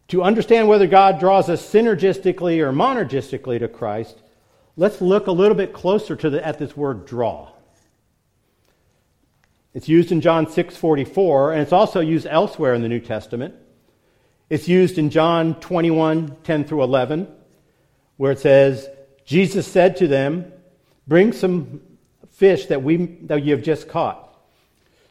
To 0.09 0.21
understand 0.21 0.67
whether 0.67 0.85
God 0.85 1.19
draws 1.19 1.49
us 1.49 1.67
synergistically 1.67 2.59
or 2.59 2.71
monergistically 2.71 3.57
to 3.57 3.67
Christ, 3.67 4.19
let's 4.77 5.01
look 5.01 5.25
a 5.25 5.31
little 5.31 5.57
bit 5.57 5.73
closer 5.73 6.15
to 6.15 6.29
the, 6.29 6.45
at 6.45 6.59
this 6.59 6.77
word 6.77 7.07
draw. 7.07 7.53
It's 9.73 9.87
used 9.87 10.11
in 10.11 10.21
John 10.21 10.47
6:44 10.47 11.53
and 11.53 11.61
it's 11.61 11.73
also 11.73 11.99
used 11.99 12.27
elsewhere 12.27 12.73
in 12.73 12.81
the 12.81 12.89
New 12.89 12.99
Testament. 12.99 13.55
It's 14.49 14.67
used 14.67 14.97
in 14.97 15.11
John 15.11 15.55
21, 15.59 16.37
10 16.43 16.63
through 16.63 16.81
11, 16.81 17.27
where 18.17 18.31
it 18.31 18.39
says, 18.39 18.89
Jesus 19.25 19.67
said 19.67 19.97
to 19.97 20.07
them, 20.07 20.51
Bring 21.07 21.33
some 21.33 21.81
fish 22.31 22.65
that, 22.67 22.81
we, 22.81 22.97
that 23.23 23.43
you 23.43 23.51
have 23.51 23.63
just 23.63 23.87
caught. 23.87 24.35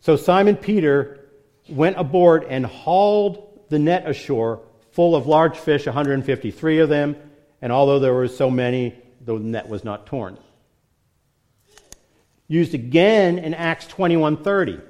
So 0.00 0.16
Simon 0.16 0.56
Peter 0.56 1.20
went 1.68 1.98
aboard 1.98 2.44
and 2.48 2.64
hauled 2.64 3.66
the 3.68 3.78
net 3.78 4.08
ashore 4.08 4.62
full 4.92 5.14
of 5.14 5.26
large 5.26 5.56
fish, 5.56 5.86
153 5.86 6.78
of 6.78 6.88
them, 6.88 7.16
and 7.62 7.72
although 7.72 7.98
there 7.98 8.14
were 8.14 8.28
so 8.28 8.50
many, 8.50 8.94
the 9.24 9.34
net 9.34 9.68
was 9.68 9.84
not 9.84 10.06
torn. 10.06 10.38
Used 12.48 12.74
again 12.74 13.38
in 13.38 13.54
Acts 13.54 13.86
21:30. 13.86 14.80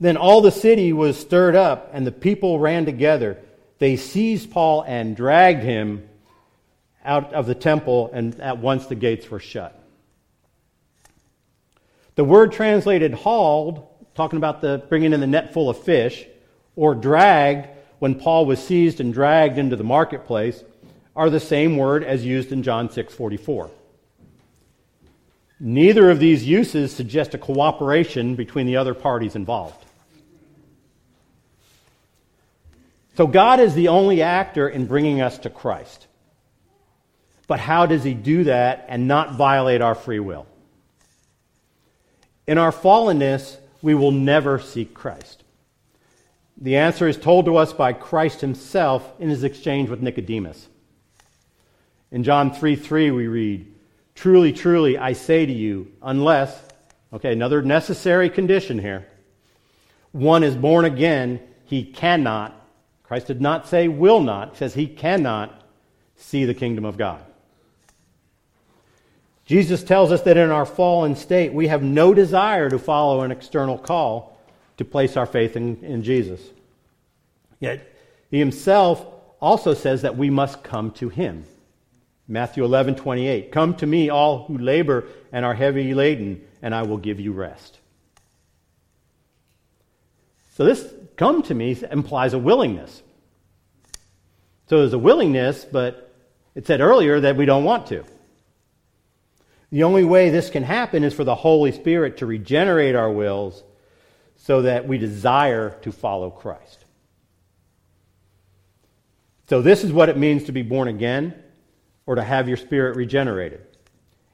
Then 0.00 0.16
all 0.16 0.40
the 0.40 0.50
city 0.50 0.92
was 0.92 1.18
stirred 1.18 1.54
up 1.54 1.90
and 1.92 2.06
the 2.06 2.12
people 2.12 2.58
ran 2.58 2.84
together. 2.84 3.38
They 3.78 3.96
seized 3.96 4.50
Paul 4.50 4.82
and 4.86 5.14
dragged 5.14 5.62
him 5.62 6.08
out 7.04 7.32
of 7.32 7.46
the 7.46 7.54
temple 7.54 8.10
and 8.12 8.38
at 8.40 8.58
once 8.58 8.86
the 8.86 8.94
gates 8.94 9.30
were 9.30 9.40
shut. 9.40 9.78
The 12.14 12.24
word 12.24 12.52
translated 12.52 13.12
hauled, 13.12 13.86
talking 14.14 14.38
about 14.38 14.62
the 14.62 14.82
bringing 14.88 15.12
in 15.12 15.20
the 15.20 15.26
net 15.26 15.52
full 15.52 15.68
of 15.68 15.78
fish, 15.78 16.26
or 16.74 16.94
dragged 16.94 17.68
when 17.98 18.14
Paul 18.14 18.46
was 18.46 18.58
seized 18.58 19.00
and 19.00 19.12
dragged 19.12 19.58
into 19.58 19.76
the 19.76 19.84
marketplace, 19.84 20.64
are 21.14 21.30
the 21.30 21.40
same 21.40 21.76
word 21.76 22.02
as 22.04 22.24
used 22.24 22.52
in 22.52 22.62
John 22.62 22.88
6:44. 22.88 23.70
Neither 25.58 26.10
of 26.10 26.18
these 26.18 26.44
uses 26.44 26.94
suggest 26.94 27.34
a 27.34 27.38
cooperation 27.38 28.34
between 28.34 28.66
the 28.66 28.76
other 28.76 28.94
parties 28.94 29.36
involved. 29.36 29.82
So 33.16 33.26
God 33.26 33.60
is 33.60 33.74
the 33.74 33.88
only 33.88 34.20
actor 34.20 34.68
in 34.68 34.86
bringing 34.86 35.22
us 35.22 35.38
to 35.38 35.50
Christ. 35.50 36.06
But 37.46 37.60
how 37.60 37.86
does 37.86 38.04
he 38.04 38.12
do 38.12 38.44
that 38.44 38.84
and 38.88 39.08
not 39.08 39.36
violate 39.36 39.80
our 39.80 39.94
free 39.94 40.20
will? 40.20 40.46
In 42.46 42.58
our 42.58 42.72
fallenness, 42.72 43.56
we 43.80 43.94
will 43.94 44.12
never 44.12 44.58
seek 44.58 44.92
Christ. 44.92 45.44
The 46.58 46.76
answer 46.76 47.08
is 47.08 47.16
told 47.16 47.46
to 47.46 47.56
us 47.56 47.72
by 47.72 47.92
Christ 47.92 48.40
himself 48.40 49.10
in 49.18 49.30
his 49.30 49.44
exchange 49.44 49.88
with 49.88 50.02
Nicodemus. 50.02 50.68
In 52.10 52.22
John 52.22 52.52
3 52.52 52.76
3, 52.76 53.10
we 53.10 53.26
read, 53.26 53.66
Truly, 54.16 54.52
truly, 54.52 54.96
I 54.96 55.12
say 55.12 55.44
to 55.44 55.52
you, 55.52 55.92
unless, 56.02 56.58
okay, 57.12 57.32
another 57.32 57.62
necessary 57.62 58.30
condition 58.30 58.78
here, 58.78 59.06
one 60.12 60.42
is 60.42 60.56
born 60.56 60.86
again, 60.86 61.38
he 61.66 61.84
cannot, 61.84 62.54
Christ 63.04 63.26
did 63.26 63.42
not 63.42 63.68
say 63.68 63.88
will 63.88 64.20
not, 64.20 64.56
says 64.56 64.72
he 64.72 64.86
cannot 64.86 65.62
see 66.16 66.46
the 66.46 66.54
kingdom 66.54 66.86
of 66.86 66.96
God. 66.96 67.22
Jesus 69.44 69.84
tells 69.84 70.10
us 70.10 70.22
that 70.22 70.38
in 70.38 70.50
our 70.50 70.66
fallen 70.66 71.14
state, 71.14 71.52
we 71.52 71.68
have 71.68 71.82
no 71.82 72.14
desire 72.14 72.70
to 72.70 72.78
follow 72.78 73.20
an 73.20 73.30
external 73.30 73.78
call 73.78 74.40
to 74.78 74.84
place 74.84 75.16
our 75.16 75.26
faith 75.26 75.56
in, 75.56 75.76
in 75.84 76.02
Jesus. 76.02 76.40
Yet, 77.60 77.94
he 78.30 78.38
himself 78.38 79.06
also 79.40 79.74
says 79.74 80.02
that 80.02 80.16
we 80.16 80.30
must 80.30 80.64
come 80.64 80.90
to 80.92 81.10
him. 81.10 81.44
Matthew 82.28 82.64
11, 82.64 82.96
28. 82.96 83.52
Come 83.52 83.74
to 83.76 83.86
me, 83.86 84.10
all 84.10 84.44
who 84.46 84.58
labor 84.58 85.06
and 85.32 85.44
are 85.44 85.54
heavy 85.54 85.94
laden, 85.94 86.42
and 86.60 86.74
I 86.74 86.82
will 86.82 86.98
give 86.98 87.20
you 87.20 87.32
rest. 87.32 87.78
So, 90.54 90.64
this 90.64 90.92
come 91.16 91.42
to 91.44 91.54
me 91.54 91.76
implies 91.90 92.32
a 92.32 92.38
willingness. 92.38 93.02
So, 94.68 94.78
there's 94.78 94.92
a 94.92 94.98
willingness, 94.98 95.64
but 95.64 96.14
it 96.54 96.66
said 96.66 96.80
earlier 96.80 97.20
that 97.20 97.36
we 97.36 97.46
don't 97.46 97.64
want 97.64 97.86
to. 97.88 98.04
The 99.70 99.84
only 99.84 100.04
way 100.04 100.30
this 100.30 100.50
can 100.50 100.62
happen 100.62 101.04
is 101.04 101.12
for 101.12 101.24
the 101.24 101.34
Holy 101.34 101.72
Spirit 101.72 102.18
to 102.18 102.26
regenerate 102.26 102.94
our 102.94 103.10
wills 103.10 103.62
so 104.36 104.62
that 104.62 104.88
we 104.88 104.98
desire 104.98 105.70
to 105.82 105.92
follow 105.92 106.30
Christ. 106.30 106.84
So, 109.48 109.62
this 109.62 109.84
is 109.84 109.92
what 109.92 110.08
it 110.08 110.16
means 110.16 110.44
to 110.44 110.52
be 110.52 110.62
born 110.62 110.88
again 110.88 111.40
or 112.06 112.14
to 112.14 112.22
have 112.22 112.48
your 112.48 112.56
spirit 112.56 112.96
regenerated. 112.96 113.60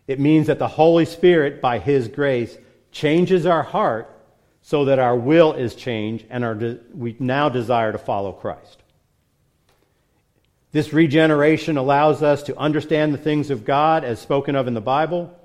It 0.06 0.20
means 0.20 0.46
that 0.48 0.58
the 0.58 0.68
Holy 0.68 1.04
Spirit, 1.04 1.60
by 1.60 1.78
His 1.78 2.08
grace, 2.08 2.56
changes 2.90 3.46
our 3.46 3.62
heart 3.62 4.08
so 4.60 4.84
that 4.84 4.98
our 4.98 5.16
will 5.16 5.54
is 5.54 5.74
changed 5.74 6.26
and 6.30 6.44
our 6.44 6.54
de- 6.54 6.78
we 6.94 7.16
now 7.18 7.48
desire 7.48 7.92
to 7.92 7.98
follow 7.98 8.32
Christ. 8.32 8.82
This 10.70 10.92
regeneration 10.92 11.76
allows 11.76 12.22
us 12.22 12.44
to 12.44 12.56
understand 12.56 13.12
the 13.12 13.18
things 13.18 13.50
of 13.50 13.64
God 13.64 14.04
as 14.04 14.20
spoken 14.20 14.54
of 14.54 14.66
in 14.66 14.74
the 14.74 14.80
Bible. 14.80 15.36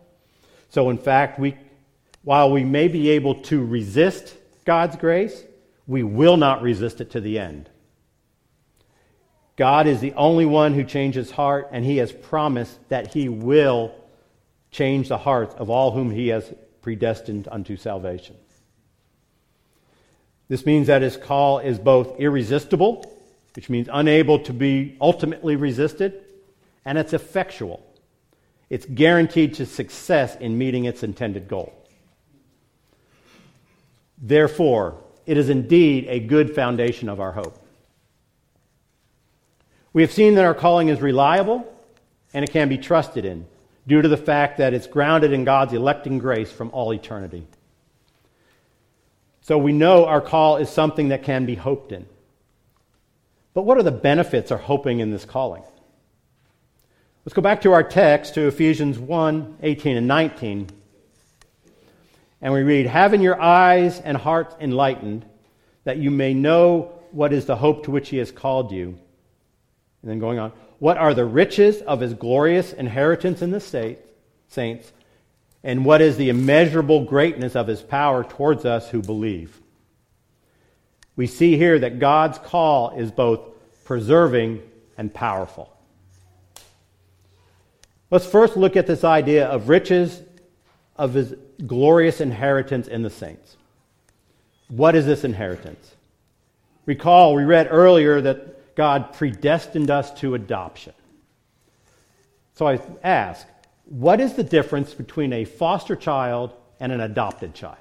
So, 0.69 0.89
in 0.89 0.97
fact, 0.97 1.39
we, 1.39 1.57
while 2.23 2.51
we 2.51 2.63
may 2.63 2.87
be 2.87 3.09
able 3.09 3.35
to 3.43 3.65
resist 3.65 4.35
God's 4.63 4.95
grace, 4.95 5.43
we 5.85 6.03
will 6.03 6.37
not 6.37 6.61
resist 6.61 7.01
it 7.01 7.11
to 7.11 7.21
the 7.21 7.39
end. 7.39 7.69
God 9.57 9.87
is 9.87 9.99
the 9.99 10.13
only 10.13 10.45
one 10.45 10.73
who 10.73 10.83
changes 10.85 11.31
heart, 11.31 11.69
and 11.71 11.83
He 11.83 11.97
has 11.97 12.11
promised 12.11 12.79
that 12.87 13.13
He 13.13 13.27
will 13.27 13.93
change 14.71 15.09
the 15.09 15.17
hearts 15.17 15.53
of 15.55 15.69
all 15.69 15.91
whom 15.91 16.11
He 16.11 16.29
has 16.29 16.53
predestined 16.81 17.49
unto 17.51 17.75
salvation. 17.75 18.37
This 20.47 20.65
means 20.65 20.87
that 20.87 21.01
His 21.01 21.17
call 21.17 21.59
is 21.59 21.77
both 21.77 22.19
irresistible 22.19 23.17
which 23.57 23.71
means 23.71 23.89
unable 23.91 24.37
to 24.37 24.53
be 24.53 24.95
ultimately 25.01 25.55
resisted, 25.55 26.23
and 26.85 26.95
it's 26.95 27.11
effectual. 27.11 27.83
It's 28.69 28.85
guaranteed 28.85 29.55
to 29.55 29.65
success 29.65 30.35
in 30.35 30.59
meeting 30.59 30.85
its 30.85 31.01
intended 31.01 31.47
goal. 31.47 31.73
Therefore, 34.19 35.03
it 35.25 35.37
is 35.37 35.49
indeed 35.49 36.05
a 36.07 36.19
good 36.19 36.53
foundation 36.53 37.09
of 37.09 37.19
our 37.19 37.31
hope. 37.31 37.66
We 39.97 40.03
have 40.03 40.13
seen 40.13 40.35
that 40.35 40.45
our 40.45 40.53
calling 40.53 40.89
is 40.89 41.01
reliable 41.01 41.65
and 42.31 42.45
it 42.45 42.51
can 42.51 42.69
be 42.69 42.77
trusted 42.77 43.25
in 43.25 43.47
due 43.87 43.99
to 43.99 44.07
the 44.07 44.15
fact 44.15 44.59
that 44.59 44.75
it's 44.75 44.85
grounded 44.85 45.33
in 45.33 45.43
God's 45.43 45.73
electing 45.73 46.19
grace 46.19 46.51
from 46.51 46.69
all 46.69 46.93
eternity. 46.93 47.47
So 49.41 49.57
we 49.57 49.71
know 49.71 50.05
our 50.05 50.21
call 50.21 50.57
is 50.57 50.69
something 50.69 51.07
that 51.07 51.23
can 51.23 51.47
be 51.47 51.55
hoped 51.55 51.93
in. 51.93 52.05
But 53.55 53.63
what 53.63 53.79
are 53.79 53.81
the 53.81 53.91
benefits 53.91 54.51
of 54.51 54.59
hoping 54.59 54.99
in 54.99 55.09
this 55.09 55.25
calling? 55.25 55.63
Let's 57.25 57.33
go 57.33 57.41
back 57.41 57.61
to 57.61 57.71
our 57.71 57.81
text 57.81 58.35
to 58.35 58.41
Ephesians 58.47 58.99
1 58.99 59.57
18 59.63 59.97
and 59.97 60.07
19. 60.07 60.69
And 62.43 62.53
we 62.53 62.61
read, 62.61 62.85
Having 62.85 63.21
your 63.21 63.41
eyes 63.41 63.99
and 63.99 64.15
hearts 64.15 64.53
enlightened, 64.59 65.25
that 65.85 65.97
you 65.97 66.11
may 66.11 66.35
know 66.35 66.91
what 67.09 67.33
is 67.33 67.47
the 67.47 67.55
hope 67.55 67.85
to 67.85 67.89
which 67.89 68.09
he 68.09 68.17
has 68.17 68.31
called 68.31 68.71
you. 68.71 68.99
And 70.01 70.11
then 70.11 70.19
going 70.19 70.39
on, 70.39 70.51
what 70.79 70.97
are 70.97 71.13
the 71.13 71.25
riches 71.25 71.81
of 71.81 71.99
his 71.99 72.13
glorious 72.13 72.73
inheritance 72.73 73.41
in 73.41 73.51
the 73.51 73.59
state, 73.59 73.99
saints, 74.47 74.91
and 75.63 75.83
what 75.83 76.01
is 76.01 76.17
the 76.17 76.29
immeasurable 76.29 77.05
greatness 77.05 77.55
of 77.55 77.67
his 77.67 77.81
power 77.81 78.23
towards 78.23 78.63
us 78.63 78.89
who 78.89 79.01
believe? 79.01 79.59
We 81.15 81.27
see 81.27 81.57
here 81.57 81.79
that 81.79 81.99
God's 81.99 82.37
call 82.37 82.91
is 82.91 83.11
both 83.11 83.41
preserving 83.83 84.61
and 84.97 85.13
powerful. 85.13 85.75
Let's 88.11 88.25
first 88.25 88.55
look 88.55 88.77
at 88.77 88.87
this 88.87 89.03
idea 89.03 89.47
of 89.47 89.67
riches 89.67 90.21
of 90.95 91.13
his 91.13 91.33
glorious 91.65 92.21
inheritance 92.21 92.87
in 92.87 93.01
the 93.01 93.09
saints. 93.09 93.57
What 94.69 94.95
is 94.95 95.05
this 95.05 95.23
inheritance? 95.23 95.95
Recall, 96.85 97.33
we 97.33 97.43
read 97.43 97.67
earlier 97.69 98.21
that 98.21 98.56
God 98.77 99.13
predestined 99.13 99.89
us 99.89 100.13
to 100.19 100.35
adoption. 100.35 100.93
So 102.53 102.67
I 102.67 102.79
ask, 103.03 103.47
what 103.85 104.21
is 104.21 104.35
the 104.35 104.43
difference 104.43 104.93
between 104.93 105.33
a 105.33 105.45
foster 105.45 105.95
child 105.95 106.53
and 106.79 106.91
an 106.91 107.01
adopted 107.01 107.55
child? 107.55 107.75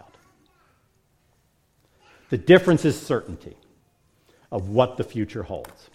The 2.30 2.38
difference 2.38 2.86
is 2.86 2.98
certainty 2.98 3.58
of 4.50 4.70
what 4.70 4.96
the 4.96 5.04
future 5.04 5.42
holds. 5.42 5.90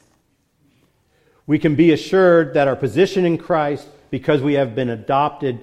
We 1.47 1.57
can 1.57 1.73
be 1.73 1.91
assured 1.91 2.53
that 2.53 2.67
our 2.67 2.75
position 2.75 3.25
in 3.25 3.39
Christ, 3.39 3.87
because 4.11 4.41
we 4.41 4.53
have 4.53 4.75
been 4.75 4.89
adopted 4.89 5.59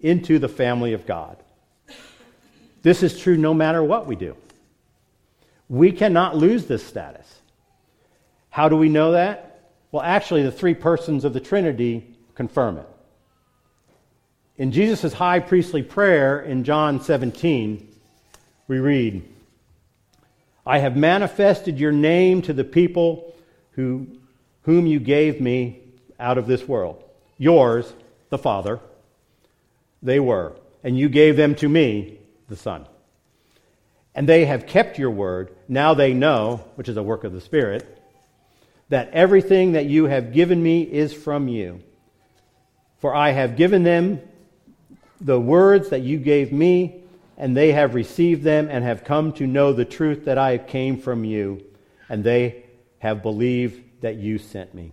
into 0.00 0.38
the 0.38 0.48
family 0.48 0.94
of 0.94 1.04
God. 1.04 1.36
This 2.80 3.02
is 3.02 3.18
true 3.18 3.36
no 3.36 3.52
matter 3.52 3.84
what 3.84 4.06
we 4.06 4.16
do. 4.16 4.34
We 5.68 5.92
cannot 5.92 6.36
lose 6.38 6.64
this 6.64 6.86
status. 6.86 7.37
How 8.58 8.68
do 8.68 8.74
we 8.74 8.88
know 8.88 9.12
that? 9.12 9.70
Well, 9.92 10.02
actually, 10.02 10.42
the 10.42 10.50
three 10.50 10.74
persons 10.74 11.24
of 11.24 11.32
the 11.32 11.38
Trinity 11.38 12.04
confirm 12.34 12.78
it. 12.78 12.88
In 14.56 14.72
Jesus' 14.72 15.12
high 15.12 15.38
priestly 15.38 15.80
prayer 15.80 16.40
in 16.40 16.64
John 16.64 17.00
17, 17.00 17.88
we 18.66 18.80
read, 18.80 19.22
I 20.66 20.78
have 20.78 20.96
manifested 20.96 21.78
your 21.78 21.92
name 21.92 22.42
to 22.42 22.52
the 22.52 22.64
people 22.64 23.32
who, 23.76 24.08
whom 24.62 24.88
you 24.88 24.98
gave 24.98 25.40
me 25.40 25.78
out 26.18 26.36
of 26.36 26.48
this 26.48 26.66
world. 26.66 27.00
Yours, 27.36 27.92
the 28.30 28.38
Father, 28.38 28.80
they 30.02 30.18
were, 30.18 30.56
and 30.82 30.98
you 30.98 31.08
gave 31.08 31.36
them 31.36 31.54
to 31.54 31.68
me, 31.68 32.18
the 32.48 32.56
Son. 32.56 32.86
And 34.16 34.28
they 34.28 34.46
have 34.46 34.66
kept 34.66 34.98
your 34.98 35.12
word. 35.12 35.54
Now 35.68 35.94
they 35.94 36.12
know, 36.12 36.56
which 36.74 36.88
is 36.88 36.96
a 36.96 37.04
work 37.04 37.22
of 37.22 37.32
the 37.32 37.40
Spirit, 37.40 37.94
that 38.88 39.10
everything 39.12 39.72
that 39.72 39.86
you 39.86 40.04
have 40.04 40.32
given 40.32 40.62
me 40.62 40.82
is 40.82 41.12
from 41.12 41.48
you. 41.48 41.80
For 42.98 43.14
I 43.14 43.30
have 43.30 43.56
given 43.56 43.82
them 43.82 44.20
the 45.20 45.40
words 45.40 45.90
that 45.90 46.00
you 46.00 46.18
gave 46.18 46.52
me, 46.52 47.02
and 47.36 47.56
they 47.56 47.72
have 47.72 47.94
received 47.94 48.42
them 48.42 48.68
and 48.70 48.84
have 48.84 49.04
come 49.04 49.32
to 49.34 49.46
know 49.46 49.72
the 49.72 49.84
truth 49.84 50.24
that 50.24 50.38
I 50.38 50.58
came 50.58 50.98
from 50.98 51.24
you, 51.24 51.64
and 52.08 52.24
they 52.24 52.64
have 52.98 53.22
believed 53.22 54.00
that 54.00 54.16
you 54.16 54.38
sent 54.38 54.74
me. 54.74 54.92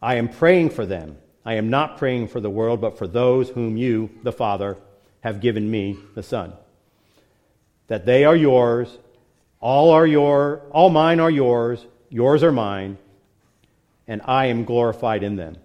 I 0.00 0.16
am 0.16 0.28
praying 0.28 0.70
for 0.70 0.86
them. 0.86 1.18
I 1.44 1.54
am 1.54 1.70
not 1.70 1.98
praying 1.98 2.28
for 2.28 2.40
the 2.40 2.50
world, 2.50 2.80
but 2.80 2.98
for 2.98 3.06
those 3.06 3.50
whom 3.50 3.76
you, 3.76 4.10
the 4.22 4.32
Father, 4.32 4.78
have 5.20 5.40
given 5.40 5.70
me, 5.70 5.96
the 6.14 6.22
Son. 6.22 6.52
That 7.88 8.06
they 8.06 8.24
are 8.24 8.36
yours, 8.36 8.98
all 9.62 9.90
are 9.90 10.06
your, 10.06 10.60
all 10.72 10.90
mine 10.90 11.20
are 11.20 11.30
yours, 11.30 11.86
yours 12.10 12.42
are 12.42 12.52
mine, 12.52 12.98
and 14.08 14.20
I 14.24 14.46
am 14.46 14.64
glorified 14.64 15.22
in 15.22 15.36
them. 15.36 15.56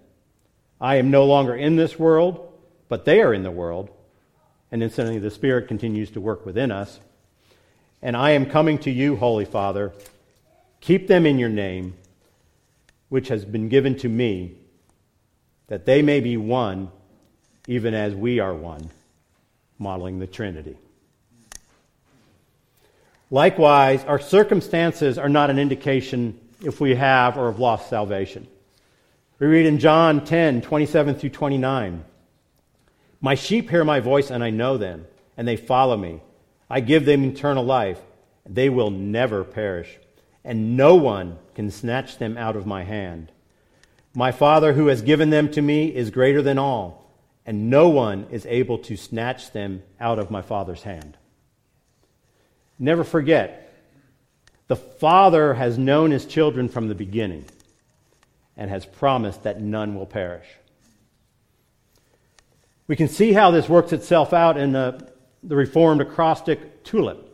I 0.80 0.96
am 0.96 1.10
no 1.10 1.26
longer 1.26 1.54
in 1.54 1.74
this 1.74 1.98
world, 1.98 2.52
but 2.88 3.04
they 3.04 3.20
are 3.20 3.34
in 3.34 3.42
the 3.42 3.50
world. 3.50 3.90
And 4.70 4.82
instantly 4.82 5.18
the 5.18 5.32
Spirit 5.32 5.66
continues 5.66 6.12
to 6.12 6.20
work 6.20 6.46
within 6.46 6.70
us. 6.70 7.00
And 8.00 8.16
I 8.16 8.30
am 8.30 8.46
coming 8.46 8.78
to 8.78 8.90
you, 8.90 9.16
Holy 9.16 9.44
Father. 9.44 9.92
Keep 10.80 11.08
them 11.08 11.26
in 11.26 11.40
your 11.40 11.48
name, 11.48 11.94
which 13.08 13.28
has 13.28 13.44
been 13.44 13.68
given 13.68 13.96
to 13.96 14.08
me 14.08 14.54
that 15.66 15.86
they 15.86 16.02
may 16.02 16.20
be 16.20 16.36
one, 16.36 16.90
even 17.66 17.94
as 17.94 18.14
we 18.14 18.38
are 18.38 18.54
one, 18.54 18.90
modeling 19.76 20.20
the 20.20 20.26
Trinity. 20.28 20.76
Likewise, 23.30 24.04
our 24.04 24.18
circumstances 24.18 25.18
are 25.18 25.28
not 25.28 25.50
an 25.50 25.58
indication 25.58 26.38
if 26.62 26.80
we 26.80 26.94
have 26.94 27.36
or 27.36 27.50
have 27.50 27.60
lost 27.60 27.90
salvation. 27.90 28.46
We 29.38 29.46
read 29.46 29.66
in 29.66 29.78
John 29.78 30.24
10 30.24 30.62
27 30.62 31.14
through 31.14 31.30
29 31.30 32.04
My 33.20 33.34
sheep 33.34 33.70
hear 33.70 33.84
my 33.84 34.00
voice, 34.00 34.30
and 34.30 34.42
I 34.42 34.50
know 34.50 34.78
them, 34.78 35.06
and 35.36 35.46
they 35.46 35.56
follow 35.56 35.96
me. 35.96 36.22
I 36.70 36.80
give 36.80 37.04
them 37.04 37.24
eternal 37.24 37.64
life, 37.64 38.00
they 38.46 38.68
will 38.68 38.90
never 38.90 39.44
perish, 39.44 39.98
and 40.42 40.76
no 40.76 40.94
one 40.94 41.38
can 41.54 41.70
snatch 41.70 42.18
them 42.18 42.36
out 42.36 42.56
of 42.56 42.66
my 42.66 42.84
hand. 42.84 43.30
My 44.14 44.32
Father 44.32 44.72
who 44.72 44.86
has 44.86 45.02
given 45.02 45.30
them 45.30 45.50
to 45.52 45.62
me 45.62 45.94
is 45.94 46.10
greater 46.10 46.42
than 46.42 46.58
all, 46.58 47.12
and 47.44 47.70
no 47.70 47.88
one 47.88 48.26
is 48.30 48.46
able 48.46 48.78
to 48.78 48.96
snatch 48.96 49.52
them 49.52 49.82
out 50.00 50.18
of 50.18 50.30
my 50.30 50.42
Father's 50.42 50.82
hand. 50.82 51.16
Never 52.78 53.04
forget, 53.04 53.74
the 54.68 54.76
Father 54.76 55.54
has 55.54 55.78
known 55.78 56.10
his 56.10 56.26
children 56.26 56.68
from 56.68 56.88
the 56.88 56.94
beginning 56.94 57.44
and 58.56 58.70
has 58.70 58.84
promised 58.86 59.42
that 59.44 59.60
none 59.60 59.94
will 59.94 60.06
perish. 60.06 60.46
We 62.86 62.96
can 62.96 63.08
see 63.08 63.32
how 63.32 63.50
this 63.50 63.68
works 63.68 63.92
itself 63.92 64.32
out 64.32 64.56
in 64.56 64.72
the, 64.72 65.10
the 65.42 65.56
Reformed 65.56 66.00
acrostic 66.00 66.84
tulip. 66.84 67.24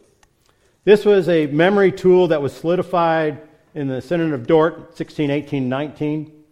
This 0.85 1.05
was 1.05 1.29
a 1.29 1.47
memory 1.47 1.93
tool 1.93 2.29
that 2.29 2.43
was 2.43 2.53
solidified 2.53 3.41
in 3.75 3.89
the 3.89 4.01
Synod 4.01 4.33
of 4.33 4.47
Dort, 4.47 4.75
1618 4.75 5.69
19 5.69 6.45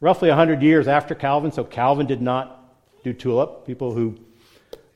roughly 0.00 0.28
100 0.28 0.62
years 0.62 0.88
after 0.88 1.14
Calvin, 1.14 1.52
so 1.52 1.64
Calvin 1.64 2.06
did 2.06 2.22
not 2.22 2.74
do 3.02 3.12
tulip. 3.12 3.66
People 3.66 3.92
who 3.92 4.18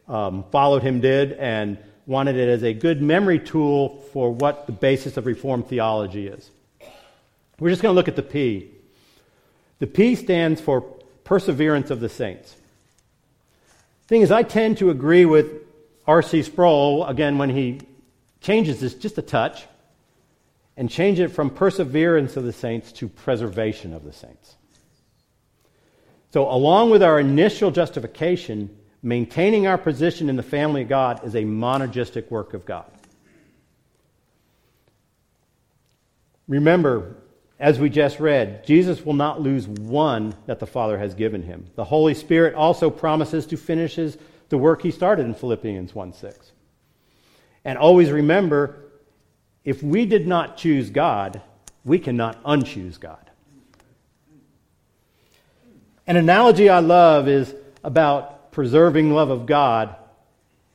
um, 0.09 0.45
followed 0.51 0.83
him 0.83 1.01
did 1.01 1.33
and 1.33 1.79
wanted 2.07 2.37
it 2.37 2.49
as 2.49 2.63
a 2.63 2.73
good 2.73 3.01
memory 3.01 3.39
tool 3.39 4.03
for 4.13 4.33
what 4.33 4.67
the 4.67 4.73
basis 4.73 5.17
of 5.17 5.27
Reformed 5.27 5.69
theology 5.69 6.27
is. 6.27 6.51
We're 7.59 7.71
just 7.71 7.83
going 7.83 7.93
to 7.93 7.97
look 7.97 8.09
at 8.09 8.17
the 8.17 8.23
P. 8.23 8.71
The 9.79 9.87
P 9.87 10.15
stands 10.15 10.61
for 10.61 10.81
perseverance 11.25 11.91
of 11.91 12.01
the 12.01 12.09
saints. 12.09 12.57
Thing 14.09 14.23
is, 14.23 14.31
I 14.31 14.43
tend 14.43 14.79
to 14.79 14.91
agree 14.91 15.25
with 15.25 15.47
R.C. 16.07 16.43
Sproul, 16.43 17.07
again, 17.07 17.39
when 17.39 17.51
he 17.51 17.81
changes 18.41 18.81
this 18.81 18.95
just 18.95 19.17
a 19.19 19.23
touch 19.23 19.65
and 20.77 20.91
change 20.91 21.21
it 21.21 21.29
from 21.29 21.51
perseverance 21.51 22.37
of 22.37 22.45
the 22.45 22.53
saints 22.53 22.93
to 22.93 23.09
preservation 23.09 23.93
of 23.93 24.05
the 24.05 24.13
saints. 24.13 24.57
So, 26.33 26.51
along 26.51 26.91
with 26.91 27.03
our 27.03 27.21
initial 27.21 27.71
justification, 27.71 28.77
maintaining 29.03 29.67
our 29.67 29.79
position 29.79 30.29
in 30.29 30.37
the 30.37 30.43
family 30.43 30.83
of 30.83 30.89
God 30.89 31.25
is 31.25 31.35
a 31.35 31.43
monergistic 31.43 32.31
work 32.31 32.55
of 32.55 32.65
God. 32.65 32.91
Remember, 36.47 37.17
as 37.59 37.79
we 37.79 37.89
just 37.89 38.21
read, 38.21 38.67
Jesus 38.67 39.05
will 39.05 39.15
not 39.15 39.41
lose 39.41 39.67
one 39.67 40.35
that 40.47 40.59
the 40.59 40.67
Father 40.67 40.99
has 40.99 41.15
given 41.15 41.43
him. 41.43 41.67
The 41.77 41.85
Holy 41.85 42.15
Spirit 42.15 42.55
also 42.55 42.91
promises 42.91 43.47
to 43.47 43.57
finish 43.57 43.95
his, 43.97 44.19
the 44.49 44.59
work 44.59 44.83
he 44.83 44.91
started 44.91 45.27
in 45.27 45.35
Philippians 45.35 45.95
1 45.95 46.13
6. 46.13 46.53
And 47.65 47.79
always 47.79 48.11
remember, 48.11 48.91
if 49.65 49.83
we 49.83 50.07
did 50.07 50.27
not 50.27 50.57
choose 50.57 50.91
God, 50.91 51.41
We 51.85 51.99
cannot 51.99 52.41
unchoose 52.45 53.01
God. 53.01 53.31
An 56.07 56.17
analogy 56.17 56.69
I 56.69 56.79
love 56.79 57.27
is 57.27 57.55
about 57.83 58.42
preserving 58.53 59.13
love 59.13 59.31
of 59.31 59.47
God. 59.47 59.97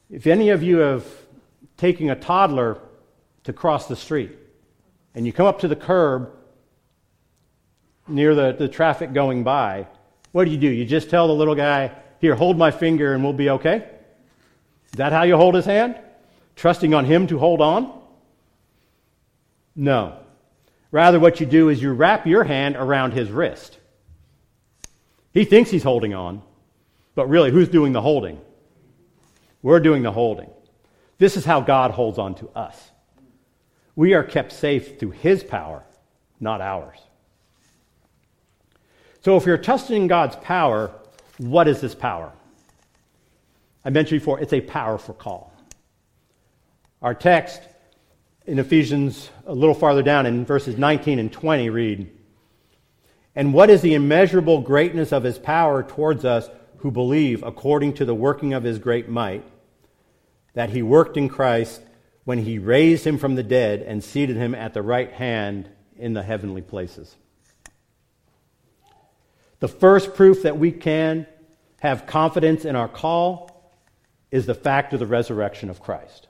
If 0.10 0.28
any 0.28 0.50
of 0.50 0.62
you 0.62 0.78
have 0.78 1.06
taken 1.78 2.10
a 2.10 2.16
toddler 2.16 2.80
to 3.46 3.54
cross 3.54 3.88
the 3.88 3.96
street 3.96 4.32
and 5.16 5.26
you 5.26 5.32
come 5.32 5.46
up 5.46 5.60
to 5.60 5.68
the 5.68 5.76
curb 5.76 6.32
near 8.08 8.36
the, 8.36 8.52
the 8.52 8.68
traffic 8.68 9.14
going 9.14 9.44
by, 9.44 9.88
what 10.34 10.46
do 10.46 10.52
you 10.52 10.58
do? 10.58 10.68
You 10.68 10.86
just 10.86 11.10
tell 11.10 11.28
the 11.28 11.34
little 11.34 11.56
guy, 11.56 11.92
Here, 12.20 12.36
hold 12.36 12.58
my 12.58 12.72
finger 12.72 13.14
and 13.14 13.24
we'll 13.24 13.34
be 13.34 13.50
okay? 13.52 13.90
Is 14.88 14.98
that 14.98 15.14
how 15.14 15.24
you 15.24 15.38
hold 15.38 15.56
his 15.56 15.66
hand? 15.66 15.98
Trusting 16.56 16.94
on 16.94 17.06
him 17.06 17.28
to 17.28 17.38
hold 17.38 17.62
on? 17.62 17.94
No. 19.76 20.18
Rather, 20.92 21.20
what 21.20 21.40
you 21.40 21.46
do 21.46 21.70
is 21.70 21.82
you 21.82 21.92
wrap 21.94 22.26
your 22.26 22.44
hand 22.44 22.76
around 22.76 23.12
his 23.12 23.30
wrist. 23.30 23.78
He 25.34 25.46
thinks 25.46 25.70
he's 25.70 25.84
holding 25.84 26.16
on, 26.16 26.42
but 27.18 27.30
really, 27.30 27.50
who's 27.50 27.68
doing 27.68 27.94
the 27.94 28.02
holding? 28.02 28.40
We're 29.64 29.80
doing 29.80 30.04
the 30.04 30.12
holding. 30.12 30.52
This 31.18 31.36
is 31.36 31.44
how 31.44 31.62
God 31.62 31.90
holds 31.90 32.20
on 32.20 32.36
to 32.36 32.50
us. 32.50 32.92
We 33.96 34.14
are 34.14 34.24
kept 34.24 34.52
safe 34.52 35.00
through 35.00 35.12
his 35.12 35.44
power, 35.44 35.84
not 36.40 36.62
ours. 36.62 37.00
So, 39.22 39.36
if 39.36 39.48
you're 39.48 39.58
trusting 39.58 40.06
God's 40.06 40.36
power, 40.36 40.92
what 41.40 41.68
is 41.68 41.82
this 41.82 41.96
power? 41.96 42.32
I 43.84 43.90
mentioned 43.90 44.22
before, 44.22 44.40
it's 44.40 44.54
a 44.54 44.62
powerful 44.62 45.16
call. 45.16 45.52
Our 47.02 47.16
text 47.16 47.64
in 48.46 48.60
Ephesians, 48.60 49.32
a 49.48 49.56
little 49.56 49.74
farther 49.74 50.04
down 50.04 50.28
in 50.28 50.46
verses 50.46 50.78
19 50.78 51.18
and 51.18 51.34
20, 51.34 51.72
read 51.72 52.12
And 53.36 53.56
what 53.56 53.72
is 53.72 53.82
the 53.82 53.96
immeasurable 53.96 54.62
greatness 54.62 55.12
of 55.12 55.24
his 55.24 55.40
power 55.40 55.82
towards 55.82 56.24
us 56.24 56.48
who 56.80 56.92
believe, 56.92 57.44
according 57.44 57.94
to 57.94 58.06
the 58.06 58.16
working 58.16 58.54
of 58.54 58.64
his 58.64 58.80
great 58.80 59.10
might, 59.10 59.44
that 60.54 60.70
he 60.70 60.82
worked 60.82 61.18
in 61.18 61.30
Christ 61.30 61.82
when 62.24 62.40
he 62.40 62.60
raised 62.60 63.06
him 63.06 63.18
from 63.18 63.36
the 63.36 63.44
dead 63.44 63.82
and 63.82 64.04
seated 64.04 64.38
him 64.38 64.54
at 64.54 64.74
the 64.74 64.82
right 64.82 65.12
hand 65.12 65.70
in 65.98 66.14
the 66.14 66.24
heavenly 66.24 66.62
places? 66.62 67.16
The 69.60 69.68
first 69.68 70.14
proof 70.14 70.44
that 70.44 70.60
we 70.60 70.72
can 70.72 71.26
have 71.80 72.06
confidence 72.06 72.66
in 72.66 72.76
our 72.76 72.88
call 72.88 73.72
is 74.30 74.46
the 74.46 74.54
fact 74.54 74.94
of 74.94 75.00
the 75.00 75.08
resurrection 75.08 75.70
of 75.70 75.82
Christ. 75.82 76.28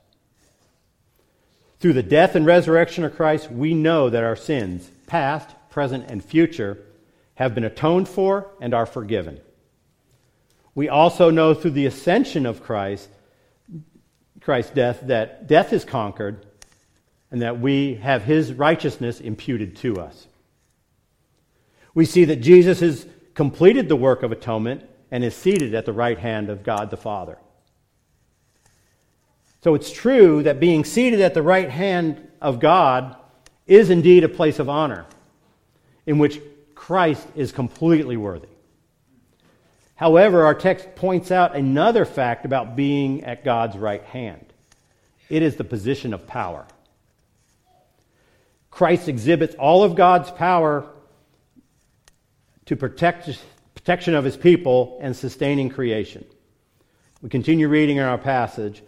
Through 1.79 1.93
the 1.93 2.03
death 2.03 2.35
and 2.35 2.45
resurrection 2.45 3.03
of 3.03 3.15
Christ, 3.15 3.51
we 3.51 3.73
know 3.73 4.09
that 4.09 4.23
our 4.23 4.35
sins, 4.35 4.89
past, 5.07 5.49
present, 5.69 6.09
and 6.09 6.23
future, 6.23 6.79
have 7.35 7.53
been 7.53 7.63
atoned 7.63 8.07
for 8.07 8.49
and 8.59 8.73
are 8.73 8.85
forgiven. 8.85 9.39
We 10.77 10.89
also 10.89 11.31
know 11.31 11.55
through 11.55 11.71
the 11.71 11.87
ascension 11.87 12.45
of 12.45 12.61
Christ, 12.61 13.09
Christ's 14.41 14.75
death, 14.75 14.99
that 15.05 15.47
death 15.47 15.73
is 15.73 15.83
conquered 15.83 16.45
and 17.31 17.41
that 17.41 17.59
we 17.59 17.95
have 17.95 18.21
his 18.21 18.53
righteousness 18.53 19.19
imputed 19.19 19.75
to 19.77 19.95
us. 19.95 20.27
We 21.95 22.05
see 22.05 22.25
that 22.25 22.41
Jesus 22.41 22.81
has 22.81 23.07
completed 23.33 23.89
the 23.89 23.95
work 23.95 24.21
of 24.21 24.31
atonement 24.31 24.83
and 25.09 25.23
is 25.23 25.35
seated 25.35 25.73
at 25.73 25.87
the 25.87 25.93
right 25.93 26.19
hand 26.19 26.47
of 26.47 26.61
God 26.61 26.91
the 26.91 26.95
Father. 26.95 27.39
So 29.63 29.73
it's 29.73 29.91
true 29.91 30.43
that 30.43 30.59
being 30.59 30.85
seated 30.85 31.21
at 31.21 31.33
the 31.33 31.41
right 31.41 31.71
hand 31.71 32.27
of 32.39 32.59
God 32.59 33.15
is 33.65 33.89
indeed 33.89 34.23
a 34.23 34.29
place 34.29 34.59
of 34.59 34.69
honor 34.69 35.07
in 36.05 36.19
which 36.19 36.39
Christ 36.75 37.27
is 37.35 37.51
completely 37.51 38.15
worthy. 38.15 38.49
However, 39.97 40.45
our 40.45 40.55
text 40.55 40.95
points 40.95 41.31
out 41.31 41.55
another 41.55 42.05
fact 42.05 42.45
about 42.45 42.75
being 42.75 43.23
at 43.25 43.43
God's 43.43 43.77
right 43.77 44.03
hand 44.03 44.45
it 45.29 45.41
is 45.41 45.57
the 45.57 45.63
position 45.63 46.13
of 46.13 46.25
power. 46.25 46.65
Christ 48.71 49.09
exhibits 49.09 49.55
all 49.55 49.83
of 49.83 49.95
God's 49.95 50.31
power 50.31 50.87
to 52.65 52.75
protect 52.75 53.29
protection 53.73 54.15
of 54.15 54.23
his 54.23 54.37
people 54.37 54.99
and 55.01 55.15
sustaining 55.15 55.69
creation. 55.69 56.25
We 57.21 57.29
continue 57.29 57.67
reading 57.67 57.97
in 57.97 58.03
our 58.03 58.17
passage. 58.17 58.83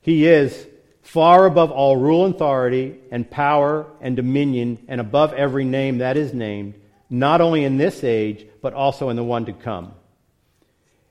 He 0.00 0.26
is 0.26 0.66
far 1.02 1.46
above 1.46 1.70
all 1.70 1.96
rule 1.96 2.24
and 2.24 2.34
authority 2.34 2.98
and 3.10 3.30
power 3.30 3.86
and 4.00 4.16
dominion 4.16 4.78
and 4.88 5.00
above 5.00 5.32
every 5.34 5.64
name 5.64 5.98
that 5.98 6.16
is 6.16 6.32
named, 6.32 6.74
not 7.10 7.40
only 7.40 7.64
in 7.64 7.76
this 7.76 8.02
age, 8.02 8.46
but 8.62 8.72
also 8.72 9.10
in 9.10 9.16
the 9.16 9.24
one 9.24 9.44
to 9.46 9.52
come. 9.52 9.92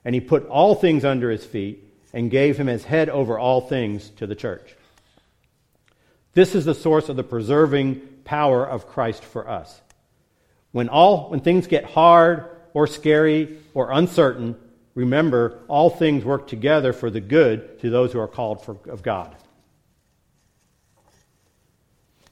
And 0.03 0.15
he 0.15 0.21
put 0.21 0.47
all 0.47 0.75
things 0.75 1.05
under 1.05 1.29
his 1.29 1.45
feet 1.45 1.83
and 2.13 2.31
gave 2.31 2.57
him 2.57 2.67
as 2.67 2.83
head 2.83 3.09
over 3.09 3.37
all 3.37 3.61
things 3.61 4.09
to 4.17 4.27
the 4.27 4.35
church. 4.35 4.75
This 6.33 6.55
is 6.55 6.65
the 6.65 6.75
source 6.75 7.09
of 7.09 7.15
the 7.15 7.23
preserving 7.23 8.01
power 8.23 8.65
of 8.65 8.87
Christ 8.87 9.23
for 9.23 9.47
us. 9.47 9.81
When 10.71 10.89
all 10.89 11.29
when 11.29 11.41
things 11.41 11.67
get 11.67 11.83
hard 11.83 12.45
or 12.73 12.87
scary 12.87 13.57
or 13.73 13.91
uncertain, 13.91 14.55
remember, 14.95 15.59
all 15.67 15.89
things 15.89 16.23
work 16.23 16.47
together 16.47 16.93
for 16.93 17.09
the 17.09 17.19
good 17.19 17.79
to 17.81 17.89
those 17.89 18.13
who 18.13 18.19
are 18.19 18.27
called 18.27 18.63
for, 18.63 18.77
of 18.89 19.03
God. 19.03 19.35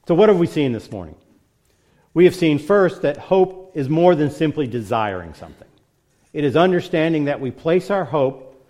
So, 0.08 0.14
what 0.14 0.28
have 0.28 0.38
we 0.38 0.46
seen 0.46 0.72
this 0.72 0.90
morning? 0.90 1.16
We 2.14 2.24
have 2.24 2.34
seen 2.34 2.58
first 2.58 3.02
that 3.02 3.16
hope 3.16 3.72
is 3.74 3.88
more 3.88 4.14
than 4.14 4.30
simply 4.30 4.66
desiring 4.66 5.34
something, 5.34 5.68
it 6.32 6.44
is 6.44 6.56
understanding 6.56 7.24
that 7.24 7.40
we 7.40 7.50
place 7.50 7.90
our 7.90 8.04
hope, 8.04 8.64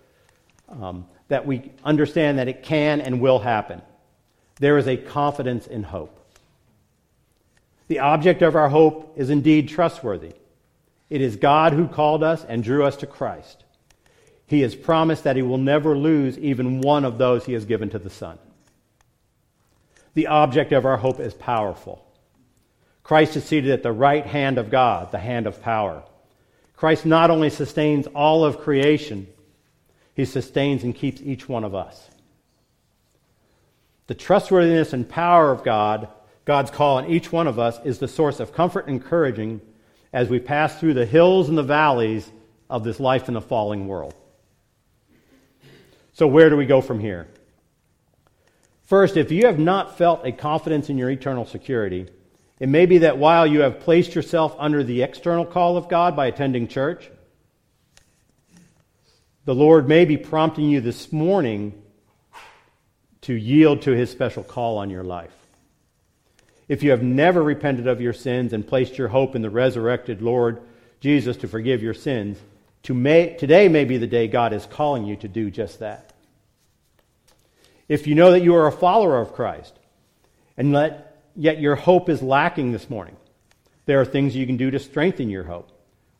um, 0.69 1.05
that 1.27 1.45
we 1.45 1.71
understand 1.83 2.39
that 2.39 2.47
it 2.47 2.63
can 2.63 3.01
and 3.01 3.21
will 3.21 3.39
happen. 3.39 3.81
There 4.59 4.77
is 4.77 4.87
a 4.87 4.97
confidence 4.97 5.67
in 5.67 5.83
hope. 5.83 6.17
The 7.87 7.99
object 7.99 8.41
of 8.41 8.55
our 8.55 8.69
hope 8.69 9.13
is 9.17 9.29
indeed 9.29 9.69
trustworthy. 9.69 10.33
It 11.09 11.21
is 11.21 11.35
God 11.35 11.73
who 11.73 11.87
called 11.87 12.23
us 12.23 12.45
and 12.45 12.63
drew 12.63 12.85
us 12.85 12.95
to 12.97 13.07
Christ. 13.07 13.65
He 14.47 14.61
has 14.61 14.75
promised 14.75 15.25
that 15.25 15.35
He 15.35 15.41
will 15.41 15.57
never 15.57 15.97
lose 15.97 16.37
even 16.39 16.81
one 16.81 17.05
of 17.05 17.17
those 17.17 17.45
He 17.45 17.53
has 17.53 17.65
given 17.65 17.89
to 17.89 17.99
the 17.99 18.09
Son. 18.09 18.37
The 20.13 20.27
object 20.27 20.71
of 20.73 20.85
our 20.85 20.97
hope 20.97 21.19
is 21.19 21.33
powerful. 21.33 22.05
Christ 23.03 23.35
is 23.35 23.43
seated 23.43 23.71
at 23.71 23.83
the 23.83 23.91
right 23.91 24.25
hand 24.25 24.57
of 24.57 24.69
God, 24.69 25.11
the 25.11 25.19
hand 25.19 25.47
of 25.47 25.61
power. 25.61 26.03
Christ 26.81 27.05
not 27.05 27.29
only 27.29 27.51
sustains 27.51 28.07
all 28.07 28.43
of 28.43 28.57
creation, 28.57 29.27
He 30.15 30.25
sustains 30.25 30.83
and 30.83 30.95
keeps 30.95 31.21
each 31.21 31.47
one 31.47 31.63
of 31.63 31.75
us. 31.75 32.09
The 34.07 34.15
trustworthiness 34.15 34.91
and 34.91 35.07
power 35.07 35.51
of 35.51 35.63
God, 35.63 36.07
God's 36.43 36.71
call 36.71 36.97
on 36.97 37.05
each 37.05 37.31
one 37.31 37.45
of 37.45 37.59
us, 37.59 37.79
is 37.85 37.99
the 37.99 38.07
source 38.07 38.39
of 38.39 38.51
comfort 38.51 38.87
and 38.87 38.95
encouraging 38.95 39.61
as 40.11 40.27
we 40.27 40.39
pass 40.39 40.79
through 40.79 40.95
the 40.95 41.05
hills 41.05 41.49
and 41.49 41.57
the 41.57 41.61
valleys 41.61 42.27
of 42.67 42.83
this 42.83 42.99
life 42.99 43.27
in 43.27 43.35
the 43.35 43.41
falling 43.41 43.87
world. 43.87 44.15
So, 46.13 46.25
where 46.25 46.49
do 46.49 46.57
we 46.57 46.65
go 46.65 46.81
from 46.81 46.99
here? 46.99 47.27
First, 48.85 49.17
if 49.17 49.31
you 49.31 49.45
have 49.45 49.59
not 49.59 49.99
felt 49.99 50.25
a 50.25 50.31
confidence 50.31 50.89
in 50.89 50.97
your 50.97 51.11
eternal 51.11 51.45
security, 51.45 52.07
it 52.61 52.69
may 52.69 52.85
be 52.85 52.99
that 52.99 53.17
while 53.17 53.47
you 53.47 53.61
have 53.61 53.79
placed 53.79 54.13
yourself 54.13 54.55
under 54.59 54.83
the 54.83 55.01
external 55.01 55.47
call 55.47 55.77
of 55.77 55.89
God 55.89 56.15
by 56.15 56.27
attending 56.27 56.67
church, 56.67 57.09
the 59.45 59.55
Lord 59.55 59.87
may 59.87 60.05
be 60.05 60.15
prompting 60.15 60.69
you 60.69 60.79
this 60.79 61.11
morning 61.11 61.73
to 63.21 63.33
yield 63.33 63.81
to 63.81 63.93
his 63.93 64.11
special 64.11 64.43
call 64.43 64.77
on 64.77 64.91
your 64.91 65.03
life. 65.03 65.33
If 66.67 66.83
you 66.83 66.91
have 66.91 67.01
never 67.01 67.41
repented 67.41 67.87
of 67.87 67.99
your 67.99 68.13
sins 68.13 68.53
and 68.53 68.67
placed 68.67 68.95
your 68.95 69.07
hope 69.07 69.35
in 69.35 69.41
the 69.41 69.49
resurrected 69.49 70.21
Lord 70.21 70.61
Jesus 70.99 71.37
to 71.37 71.47
forgive 71.47 71.81
your 71.81 71.95
sins, 71.95 72.37
to 72.83 72.93
may, 72.93 73.35
today 73.39 73.69
may 73.69 73.85
be 73.85 73.97
the 73.97 74.05
day 74.05 74.27
God 74.27 74.53
is 74.53 74.67
calling 74.67 75.07
you 75.07 75.15
to 75.15 75.27
do 75.27 75.49
just 75.49 75.79
that. 75.79 76.13
If 77.89 78.05
you 78.05 78.13
know 78.13 78.29
that 78.29 78.43
you 78.43 78.53
are 78.53 78.67
a 78.67 78.71
follower 78.71 79.19
of 79.19 79.33
Christ, 79.33 79.73
and 80.57 80.71
let, 80.71 81.10
yet 81.35 81.59
your 81.59 81.75
hope 81.75 82.09
is 82.09 82.21
lacking 82.21 82.71
this 82.71 82.89
morning, 82.89 83.15
there 83.85 83.99
are 84.01 84.05
things 84.05 84.35
you 84.35 84.45
can 84.45 84.57
do 84.57 84.71
to 84.71 84.79
strengthen 84.79 85.29
your 85.29 85.43
hope. 85.43 85.69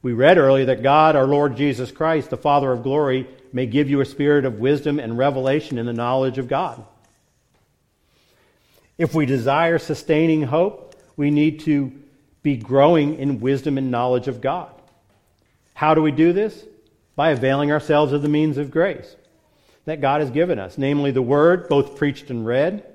We 0.02 0.14
read 0.14 0.38
earlier 0.38 0.66
that 0.66 0.82
God, 0.82 1.16
our 1.16 1.28
Lord 1.28 1.56
Jesus 1.56 1.92
Christ, 1.92 2.30
the 2.30 2.38
Father 2.38 2.72
of 2.72 2.84
glory, 2.84 3.28
may 3.54 3.68
give 3.68 3.90
you 3.90 4.02
a 4.02 4.06
spirit 4.06 4.46
of 4.46 4.60
wisdom 4.60 5.00
and 5.00 5.18
revelation 5.18 5.78
in 5.78 5.86
the 5.86 5.94
knowledge 5.94 6.38
of 6.38 6.48
God. 6.48 6.84
If 8.98 9.14
we 9.14 9.26
desire 9.26 9.78
sustaining 9.78 10.44
hope, 10.44 10.96
we 11.16 11.30
need 11.30 11.62
to 11.62 11.92
be 12.42 12.58
growing 12.58 13.20
in 13.20 13.40
wisdom 13.40 13.78
and 13.78 13.92
knowledge 13.92 14.28
of 14.28 14.42
God. 14.42 14.72
How 15.74 15.94
do 15.94 16.02
we 16.02 16.12
do 16.12 16.34
this? 16.34 16.66
By 17.16 17.32
availing 17.32 17.72
ourselves 17.72 18.14
of 18.14 18.22
the 18.22 18.30
means 18.30 18.58
of 18.58 18.72
grace 18.72 19.16
that 19.86 20.02
God 20.02 20.22
has 20.22 20.30
given 20.30 20.60
us, 20.60 20.78
namely 20.78 21.12
the 21.12 21.22
Word, 21.22 21.68
both 21.68 21.96
preached 21.98 22.30
and 22.30 22.46
read, 22.46 22.86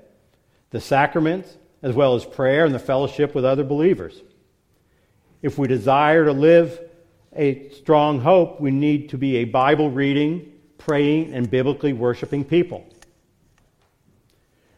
the 0.71 0.79
sacraments, 0.79 1.57
as 1.81 1.95
well 1.95 2.15
as 2.15 2.25
prayer 2.25 2.65
and 2.65 2.73
the 2.73 2.79
fellowship 2.79 3.35
with 3.35 3.45
other 3.45 3.63
believers. 3.63 4.21
If 5.41 5.57
we 5.57 5.67
desire 5.67 6.25
to 6.25 6.31
live 6.31 6.79
a 7.35 7.69
strong 7.69 8.19
hope, 8.19 8.59
we 8.59 8.71
need 8.71 9.09
to 9.09 9.17
be 9.17 9.37
a 9.37 9.43
Bible 9.45 9.91
reading, 9.91 10.51
praying, 10.77 11.33
and 11.33 11.49
biblically 11.49 11.93
worshiping 11.93 12.43
people. 12.43 12.85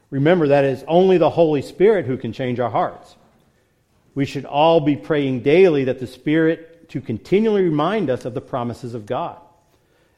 Remember 0.09 0.47
that 0.47 0.65
it 0.65 0.71
is 0.71 0.83
only 0.87 1.17
the 1.17 1.29
Holy 1.29 1.61
Spirit 1.61 2.05
who 2.05 2.17
can 2.17 2.33
change 2.33 2.59
our 2.59 2.69
hearts. 2.69 3.15
We 4.15 4.25
should 4.25 4.45
all 4.45 4.81
be 4.81 4.95
praying 4.95 5.41
daily 5.41 5.85
that 5.85 5.99
the 5.99 6.07
Spirit 6.07 6.89
to 6.89 6.99
continually 6.99 7.63
remind 7.63 8.09
us 8.09 8.25
of 8.25 8.33
the 8.33 8.41
promises 8.41 8.95
of 8.95 9.05
God, 9.05 9.37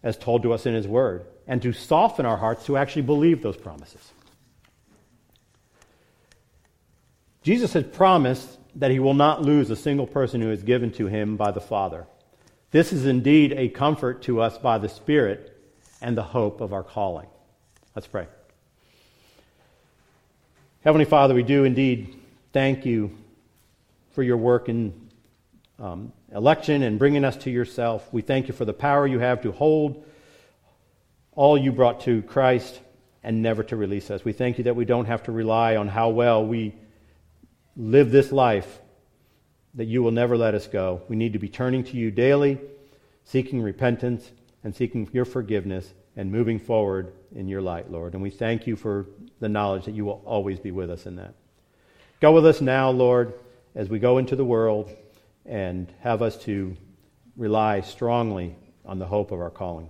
as 0.02 0.18
told 0.18 0.44
to 0.44 0.54
us 0.54 0.66
in 0.66 0.74
His 0.74 0.88
Word, 0.88 1.26
and 1.46 1.62
to 1.62 1.74
soften 1.74 2.26
our 2.26 2.38
hearts 2.38 2.66
to 2.66 2.78
actually 2.78 3.02
believe 3.04 3.42
those 3.42 3.58
promises. 3.58 4.12
Jesus 7.44 7.74
has 7.74 7.84
promised 7.84 8.58
that 8.76 8.92
he 8.92 9.00
will 9.00 9.14
not 9.14 9.42
lose 9.42 9.70
a 9.70 9.76
single 9.76 10.08
person 10.08 10.42
who 10.42 10.52
is 10.52 10.64
given 10.64 10.92
to 10.94 11.08
him 11.08 11.38
by 11.38 11.52
the 11.52 11.62
Father. 11.62 12.06
This 12.72 12.94
is 12.94 13.06
indeed 13.06 13.54
a 13.54 13.70
comfort 13.70 14.22
to 14.24 14.42
us 14.42 14.58
by 14.58 14.78
the 14.78 14.88
Spirit 14.88 15.58
and 16.02 16.16
the 16.16 16.24
hope 16.24 16.62
of 16.62 16.72
our 16.72 16.84
calling. 16.84 17.28
Let's 17.96 18.08
pray. 18.08 18.28
Heavenly 20.84 21.06
Father, 21.06 21.34
we 21.34 21.44
do 21.44 21.64
indeed 21.64 22.16
thank 22.54 22.86
you 22.86 23.18
for 24.14 24.24
your 24.24 24.38
work 24.38 24.70
in 24.70 25.10
um, 25.80 26.14
election 26.34 26.84
and 26.84 26.98
bringing 26.98 27.26
us 27.26 27.36
to 27.38 27.50
yourself. 27.50 28.08
We 28.14 28.22
thank 28.22 28.48
you 28.48 28.54
for 28.54 28.66
the 28.66 28.74
power 28.74 29.06
you 29.06 29.20
have 29.20 29.42
to 29.42 29.52
hold 29.52 30.06
all 31.34 31.58
you 31.58 31.72
brought 31.72 32.02
to 32.02 32.22
Christ 32.24 32.80
and 33.24 33.42
never 33.42 33.64
to 33.64 33.76
release 33.76 34.10
us. 34.12 34.24
We 34.24 34.34
thank 34.34 34.58
you 34.58 34.66
that 34.66 34.76
we 34.76 34.86
don't 34.86 35.06
have 35.06 35.24
to 35.24 35.32
rely 35.32 35.76
on 35.76 35.88
how 35.88 36.10
well 36.10 36.46
we 36.46 36.74
live 37.76 38.12
this 38.12 38.32
life, 38.32 38.82
that 39.74 39.86
you 39.86 40.04
will 40.04 40.12
never 40.12 40.38
let 40.38 40.54
us 40.56 40.68
go. 40.68 41.02
We 41.08 41.16
need 41.16 41.34
to 41.34 41.40
be 41.40 41.50
turning 41.50 41.84
to 41.86 41.98
you 41.98 42.12
daily, 42.12 42.60
seeking 43.24 43.62
repentance 43.62 44.32
and 44.64 44.76
seeking 44.76 45.10
your 45.14 45.26
forgiveness 45.26 45.94
and 46.16 46.32
moving 46.32 46.60
forward 46.60 47.14
in 47.34 47.48
your 47.48 47.62
light, 47.62 47.90
Lord. 47.90 48.14
And 48.14 48.22
we 48.22 48.30
thank 48.30 48.68
you 48.68 48.76
for 48.76 49.08
the 49.40 49.50
knowledge 49.50 49.86
that 49.86 49.96
you 49.96 50.06
will 50.06 50.22
always 50.26 50.60
be 50.60 50.72
with 50.72 50.90
us 50.90 51.06
in 51.06 51.16
that. 51.16 51.34
Go 52.20 52.32
with 52.34 52.46
us 52.46 52.62
now, 52.62 52.92
Lord, 52.92 53.34
as 53.74 53.90
we 53.90 53.98
go 53.98 54.18
into 54.18 54.36
the 54.36 54.46
world 54.46 54.92
and 55.46 55.92
have 56.02 56.22
us 56.22 56.38
to 56.44 56.76
rely 57.38 57.82
strongly 57.82 58.56
on 58.86 59.00
the 59.00 59.06
hope 59.06 59.32
of 59.32 59.40
our 59.40 59.50
calling. 59.50 59.90